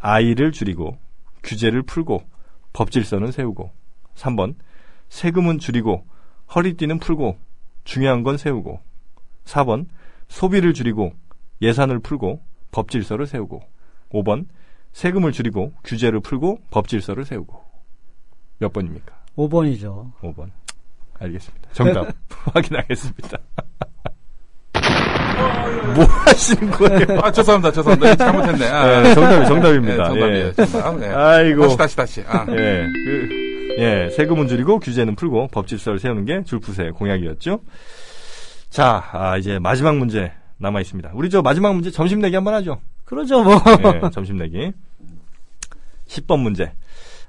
아이를 0.01 0.51
줄이고, 0.51 0.99
규제를 1.45 1.83
풀고, 1.83 2.25
법질서는 2.73 3.31
세우고. 3.31 3.71
3번, 4.17 4.57
세금은 5.09 5.59
줄이고, 5.61 6.05
허리띠는 6.55 6.99
풀고, 6.99 7.39
중요한 7.85 8.25
건 8.25 8.37
세우고. 8.37 8.81
4번, 9.45 9.87
소비를 10.29 10.75
줄이고, 10.75 11.13
예산을 11.63 12.01
풀고, 12.01 12.43
법질서를 12.73 13.27
세우고. 13.27 13.63
5번 14.13 14.47
세금을 14.93 15.33
줄이고 15.33 15.73
규제를 15.85 16.21
풀고 16.21 16.59
법질서를 16.71 17.25
세우고 17.25 17.63
몇 18.59 18.73
번입니까? 18.73 19.15
5번이죠. 19.37 20.13
5번 20.21 20.51
알겠습니다. 21.19 21.71
정답 21.73 22.09
확인하겠습니다. 22.55 23.39
뭐 25.95 26.05
하시는 26.05 26.71
거예요? 26.71 27.21
아, 27.21 27.33
죄송합니다, 27.33 27.73
죄송합니다. 27.73 28.17
잘못했네. 28.17 28.67
아, 28.69 29.03
네, 29.03 29.15
정답이 29.15 29.47
정답입니다. 29.47 29.97
네, 29.97 30.09
정답이에요, 30.09 30.47
예. 30.47 30.53
정답. 30.53 31.03
예. 31.03 31.07
아이고. 31.09 31.63
다시, 31.63 31.77
다시, 31.77 31.97
다시. 31.97 32.25
아. 32.29 32.47
예, 32.51 32.87
그, 33.05 33.77
예, 33.79 34.11
세금은 34.11 34.47
줄이고 34.49 34.79
규제는 34.79 35.17
풀고 35.17 35.49
법질서를 35.49 35.99
세우는 35.99 36.25
게 36.27 36.45
줄푸세 36.45 36.91
공약이었죠. 36.91 37.61
자, 38.69 39.05
아, 39.13 39.37
이제 39.37 39.59
마지막 39.59 39.97
문제 39.97 40.33
남아 40.59 40.81
있습니다. 40.81 41.11
우리 41.15 41.31
저 41.31 41.43
마지막 41.43 41.75
문제 41.75 41.91
점심 41.91 42.21
내기 42.21 42.35
한번 42.37 42.55
하죠. 42.55 42.81
그러죠 43.11 43.43
뭐. 43.43 43.55
예, 43.57 44.11
점심 44.11 44.37
내기. 44.37 44.71
10번 46.07 46.41
문제. 46.43 46.73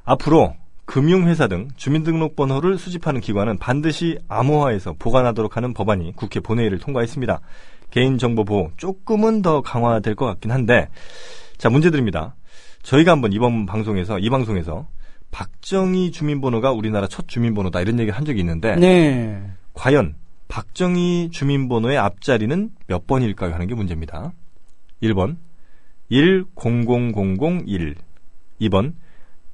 앞으로 0.04 0.54
금융회사 0.86 1.48
등 1.48 1.70
주민등록번호를 1.76 2.78
수집하는 2.78 3.20
기관은 3.20 3.58
반드시 3.58 4.20
암호화해서 4.28 4.94
보관하도록 5.00 5.58
하는 5.58 5.74
법안이 5.74 6.16
국회 6.16 6.40
본회의를 6.40 6.78
통과했습니다. 6.78 7.42
개인정보 7.90 8.46
보호 8.46 8.70
조금은 8.78 9.42
더 9.42 9.62
강화될 9.62 10.14
것 10.14 10.28
같긴 10.28 10.52
한데, 10.52 10.88
자, 11.58 11.72
문제 11.72 11.90
드립니다. 11.90 12.36
저희가 12.84 13.14
한번 13.14 13.34
이번 13.34 13.66
방송에서, 13.66 14.20
이 14.20 14.30
방송에서 14.30 14.86
박정희 15.32 16.12
주민번호가 16.12 16.74
우리나라 16.74 17.08
첫 17.08 17.28
주민번호다 17.28 17.82
이런 17.82 17.98
얘기를 17.98 18.16
한 18.16 18.24
적이 18.24 18.42
있는데, 18.42 18.76
네. 18.76 19.42
과연 19.74 20.14
박정희 20.48 21.30
주민번호의 21.32 21.98
앞자리는 21.98 22.70
몇 22.86 23.08
번일까요? 23.08 23.54
하는 23.54 23.66
게 23.66 23.74
문제입니다. 23.74 24.32
1번 25.02 25.38
100001 26.12 27.96
2번 28.62 28.94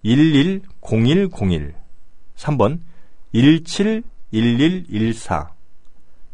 110101 0.03 1.73
3번 2.35 2.79
171114 3.33 5.51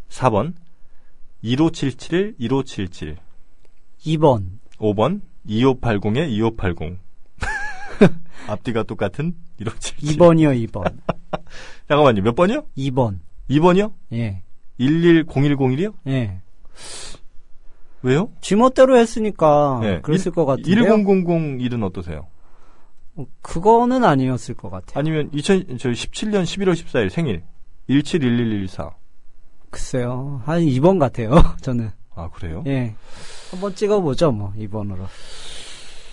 4번 0.09 0.53
1577 1.43 2.36
1577 2.39 3.17
2번. 4.05 4.59
5번 4.80 5.21
2580에 5.47 6.30
2580 6.32 6.97
앞뒤가 8.47 8.84
똑같은 8.84 9.36
1577 9.57 10.17
2번이요, 10.17 10.69
2번. 10.69 10.97
잠깐만요 11.88 12.21
몇 12.21 12.36
번이요? 12.36 12.65
2번. 12.78 13.19
2번이요? 13.49 13.93
예. 14.13 14.41
110101이요? 14.80 15.93
예. 16.07 16.39
왜요? 18.03 18.29
지멋대로 18.41 18.97
했으니까 18.97 19.79
네. 19.81 20.01
그랬을 20.01 20.31
것 20.31 20.45
같은데요. 20.45 20.75
1001은 20.83 21.83
어떠세요? 21.83 22.27
어, 23.15 23.25
그거는 23.41 24.03
아니었을 24.03 24.55
것 24.55 24.69
같아요. 24.69 24.99
아니면 24.99 25.31
2017년 25.31 26.43
11월 26.43 26.73
14일 26.73 27.09
생일 27.09 27.43
171114. 27.89 28.91
글쎄요. 29.69 30.41
한 30.45 30.61
2번 30.61 30.99
같아요, 30.99 31.31
저는. 31.61 31.91
아, 32.15 32.29
그래요? 32.29 32.63
예. 32.67 32.93
한번 33.51 33.73
찍어 33.73 34.01
보죠, 34.01 34.31
뭐, 34.31 34.53
2번으로. 34.57 35.05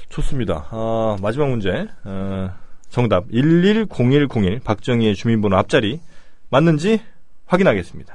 좋습니다. 0.09 0.67
아, 0.71 1.17
마지막 1.21 1.51
문제. 1.51 1.87
어, 2.05 2.51
정답 2.89 3.25
110101 3.31 4.61
박정희의 4.61 5.15
주민번호 5.15 5.57
앞자리 5.57 6.01
맞는지 6.49 7.01
확인하겠습니다. 7.47 8.15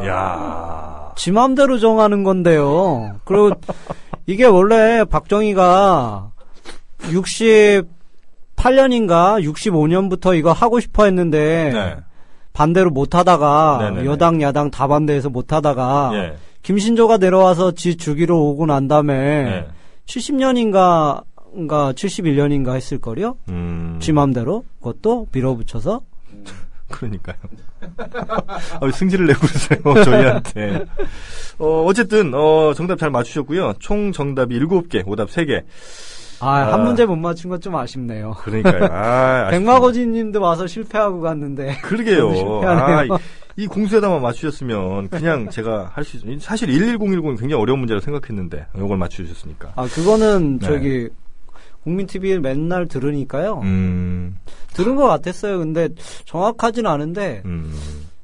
이야. 0.00 0.04
이야. 0.04 0.73
지 1.16 1.32
맘대로 1.32 1.78
정하는 1.78 2.24
건데요. 2.24 3.20
그리고 3.24 3.50
이게 4.26 4.44
원래 4.44 5.04
박정희가 5.04 6.30
68년인가 7.02 9.42
65년부터 9.42 10.36
이거 10.36 10.52
하고 10.52 10.80
싶어 10.80 11.04
했는데 11.04 11.70
네. 11.72 11.96
반대로 12.52 12.90
못 12.90 13.14
하다가 13.14 13.78
네네네. 13.80 14.06
여당 14.06 14.40
야당 14.40 14.70
다 14.70 14.86
반대해서 14.86 15.28
못 15.28 15.52
하다가 15.52 16.10
예. 16.14 16.36
김신조가 16.62 17.18
내려와서 17.18 17.72
지 17.72 17.96
주기로 17.96 18.42
오고 18.46 18.66
난 18.66 18.88
다음에 18.88 19.14
예. 19.14 19.66
70년인가 20.06 21.24
가 21.68 21.92
71년인가 21.92 22.74
했을 22.74 22.98
거요. 22.98 23.36
음. 23.48 23.98
지 24.00 24.12
맘대로 24.12 24.64
그것도 24.80 25.28
밀어붙여서 25.32 26.00
그러니까요. 26.94 27.36
아, 28.80 28.84
왜 28.84 28.92
승질을 28.92 29.26
내고 29.26 29.40
그러세요, 29.40 30.04
저희한테. 30.04 30.84
어, 31.58 31.84
어쨌든, 31.86 32.32
어, 32.34 32.72
정답 32.74 32.98
잘 32.98 33.10
맞추셨고요. 33.10 33.74
총 33.80 34.12
정답이 34.12 34.58
7개, 34.60 35.02
오답 35.06 35.28
3개. 35.28 35.62
아, 36.40 36.72
한 36.72 36.80
아. 36.80 36.84
문제 36.84 37.04
못 37.06 37.16
맞춘 37.16 37.50
건 37.50 37.60
좀 37.60 37.74
아쉽네요. 37.76 38.34
그러니까요. 38.38 38.88
아, 38.90 39.48
백마고진 39.50 40.12
님도 40.12 40.40
와서 40.40 40.66
실패하고 40.66 41.20
갔는데. 41.20 41.78
그러게요. 41.82 42.62
아, 42.66 43.04
이, 43.04 43.08
이 43.56 43.66
공수에다만 43.66 44.20
맞추셨으면 44.20 45.08
그냥 45.10 45.48
제가 45.50 45.90
할 45.94 46.04
수 46.04 46.16
있어요. 46.16 46.38
사실 46.40 46.68
11010은 46.68 47.38
굉장히 47.38 47.54
어려운 47.54 47.78
문제라고 47.80 48.04
생각했는데, 48.04 48.66
이걸 48.76 48.96
맞추셨으니까. 48.98 49.72
아, 49.76 49.84
그거는 49.86 50.58
네. 50.58 50.66
저기 50.66 51.08
국민 51.84 52.06
TV를 52.06 52.40
맨날 52.40 52.88
들으니까요. 52.88 53.60
음, 53.62 54.38
들은 54.72 54.96
것 54.96 55.06
같았어요. 55.06 55.58
근데 55.58 55.90
정확하진 56.24 56.86
않은데 56.86 57.42
음. 57.44 57.72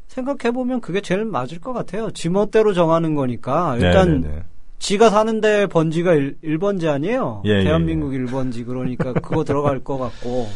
생각해 0.08 0.52
보면 0.52 0.80
그게 0.80 1.00
제일 1.00 1.24
맞을 1.24 1.60
것 1.60 1.72
같아요. 1.72 2.10
지멋대로 2.10 2.72
정하는 2.72 3.14
거니까 3.14 3.76
일단 3.76 4.22
네네네. 4.22 4.42
지가 4.78 5.10
사는데 5.10 5.66
번지가 5.66 6.14
1, 6.14 6.58
번지 6.58 6.88
아니에요. 6.88 7.42
예, 7.44 7.60
예, 7.60 7.64
대한민국 7.64 8.14
일 8.14 8.26
1번지 8.26 8.66
그러니까 8.66 9.12
그거 9.12 9.44
들어갈 9.44 9.78
것 9.84 9.98
같고 9.98 10.48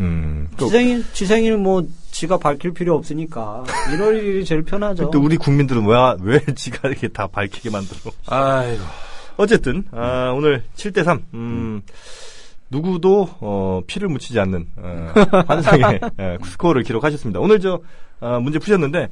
음. 0.00 0.48
또, 0.56 0.66
지생일 0.66 1.04
지생일 1.12 1.56
뭐 1.56 1.84
지가 2.10 2.38
밝힐 2.38 2.72
필요 2.72 2.96
없으니까 2.96 3.64
1월 3.66 4.20
1일이 4.20 4.44
제일 4.44 4.62
편하죠. 4.62 5.10
또 5.10 5.20
우리 5.20 5.36
국민들은 5.36 5.86
왜, 5.86 5.96
왜 6.20 6.54
지가 6.54 6.88
이렇게 6.88 7.06
다 7.06 7.28
밝히게 7.28 7.70
만들어. 7.70 8.10
아이고. 8.26 8.82
어쨌든 9.36 9.84
아, 9.92 10.32
오늘 10.34 10.64
7대 10.76 11.04
3. 11.04 11.22
음, 11.34 11.82
누구도 12.70 13.28
어, 13.40 13.80
피를 13.86 14.08
묻히지 14.08 14.38
않는 14.40 14.66
어, 14.76 15.12
환상의 15.46 16.00
예, 16.20 16.38
스코어를 16.44 16.82
기록하셨습니다. 16.82 17.40
오늘 17.40 17.60
저 17.60 17.80
아, 18.20 18.38
문제 18.38 18.58
푸셨는데 18.58 19.08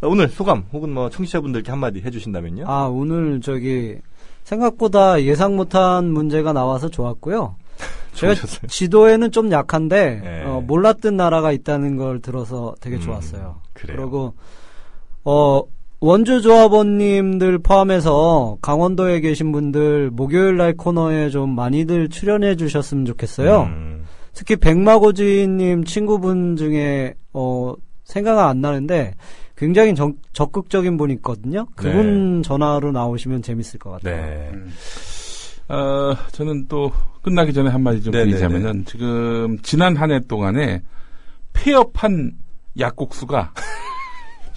어, 0.00 0.08
오늘 0.08 0.28
소감 0.28 0.64
혹은 0.72 0.90
뭐 0.92 1.10
청취자분들께 1.10 1.70
한마디 1.70 2.00
해주신다면요. 2.00 2.64
아 2.66 2.86
오늘 2.86 3.40
저기 3.40 3.96
생각보다 4.44 5.22
예상 5.22 5.56
못한 5.56 6.10
문제가 6.10 6.52
나와서 6.52 6.88
좋았고요. 6.88 7.56
제가? 8.14 8.34
지도에는 8.66 9.30
좀 9.30 9.52
약한데 9.52 10.20
네. 10.24 10.44
어, 10.44 10.60
몰랐던 10.66 11.16
나라가 11.16 11.52
있다는 11.52 11.96
걸 11.96 12.20
들어서 12.20 12.74
되게 12.80 12.96
음, 12.96 13.00
좋았어요. 13.00 13.60
그래요. 13.74 14.02
리고 14.02 14.34
어 15.24 15.62
원주 16.00 16.42
조합원님들 16.42 17.58
포함해서 17.58 18.58
강원도에 18.62 19.20
계신 19.20 19.50
분들 19.50 20.10
목요일 20.12 20.56
날 20.56 20.74
코너에 20.76 21.28
좀 21.30 21.50
많이들 21.54 22.08
출연해 22.08 22.54
주셨으면 22.56 23.04
좋겠어요. 23.04 23.62
음, 23.64 24.04
특히 24.32 24.54
백마고지님 24.56 25.84
친구분 25.84 26.56
중에 26.56 27.14
어 27.32 27.74
생각은 28.04 28.42
안 28.42 28.60
나는데 28.60 29.14
굉장히 29.56 29.94
적, 29.96 30.14
적극적인 30.32 30.96
분이 30.96 31.14
있거든요. 31.14 31.66
그분 31.74 32.42
전화로 32.44 32.92
나오시면 32.92 33.42
재밌을 33.42 33.80
것 33.80 33.90
같아요. 33.90 34.16
네. 34.24 34.52
어, 35.68 36.14
저는 36.30 36.66
또 36.68 36.92
끝나기 37.22 37.52
전에 37.52 37.68
한마디 37.70 38.00
좀 38.00 38.12
네네네. 38.12 38.30
드리자면은 38.30 38.84
지금 38.86 39.58
지난 39.62 39.96
한 39.96 40.12
해 40.12 40.20
동안에 40.20 40.80
폐업한 41.52 42.32
약국수가 42.78 43.52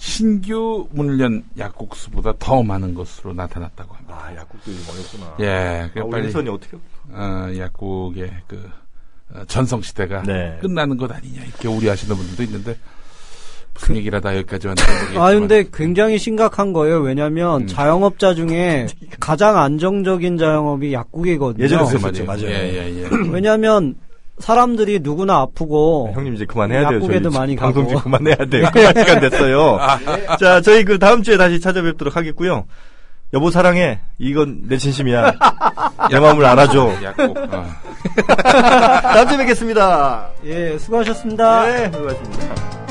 신규 0.02 0.88
문을 0.90 1.20
연 1.20 1.44
약국수보다 1.56 2.34
더 2.40 2.60
많은 2.60 2.92
것으로 2.92 3.32
나타났다고 3.34 3.94
합니다. 3.94 4.18
아 4.20 4.34
약국도 4.34 4.72
요즘 4.72 4.92
어렵구나. 4.92 5.36
예, 5.38 5.82
아, 5.84 5.90
그 5.94 6.00
우리 6.00 6.10
빨리 6.10 6.26
혜선이 6.26 6.48
어떻게? 6.48 6.76
어, 7.12 7.48
약국의 7.56 8.32
그 8.48 8.68
어, 9.32 9.44
전성 9.46 9.80
시대가 9.80 10.22
네. 10.24 10.58
끝나는 10.60 10.96
것 10.96 11.08
아니냐 11.08 11.44
이렇게 11.44 11.68
우려하시는 11.68 12.16
분들도 12.16 12.42
있는데 12.42 12.76
무슨 13.74 13.94
얘기라 13.94 14.18
다 14.18 14.36
여기까지 14.36 14.66
모르겠지만 14.66 15.22
아, 15.22 15.32
근데 15.32 15.64
굉장히 15.72 16.18
심각한 16.18 16.72
거예요. 16.72 16.98
왜냐면 16.98 17.62
음. 17.62 17.66
자영업자 17.68 18.34
중에 18.34 18.88
가장 19.20 19.56
안정적인 19.56 20.36
자영업이 20.36 20.92
약국이거든요. 20.92 21.62
예전에 21.62 21.84
그랬었죠. 21.84 22.24
맞아요. 22.24 22.46
예, 22.46 22.74
예, 22.74 23.04
예. 23.04 23.08
왜냐면 23.30 23.94
사람들이 24.42 25.00
누구나 25.02 25.38
아프고 25.38 26.06
네, 26.08 26.14
형님 26.14 26.34
이제 26.34 26.44
그만해야 26.44 26.88
돼요. 26.88 27.00
저희 27.00 27.20
많이 27.20 27.56
방송. 27.56 27.88
좀 27.88 28.00
그만해야 28.00 28.36
돼요. 28.36 28.68
그만 28.74 28.94
시간 28.96 29.20
됐어요. 29.20 29.78
자, 30.38 30.60
저희 30.60 30.84
그 30.84 30.98
다음 30.98 31.22
주에 31.22 31.36
다시 31.36 31.60
찾아뵙도록 31.60 32.16
하겠고요. 32.16 32.64
여보 33.34 33.50
사랑해. 33.50 34.00
이건 34.18 34.62
내 34.68 34.76
진심이야. 34.76 35.32
내 36.10 36.20
마음을 36.20 36.44
알아줘. 36.44 36.92
약국. 37.02 37.38
어. 37.38 37.64
다음 39.02 39.28
주에 39.28 39.38
뵙겠습니다. 39.38 40.28
예, 40.44 40.76
수고하셨습니다. 40.76 41.66
네, 41.66 41.90
수고하셨습니다. 41.92 42.81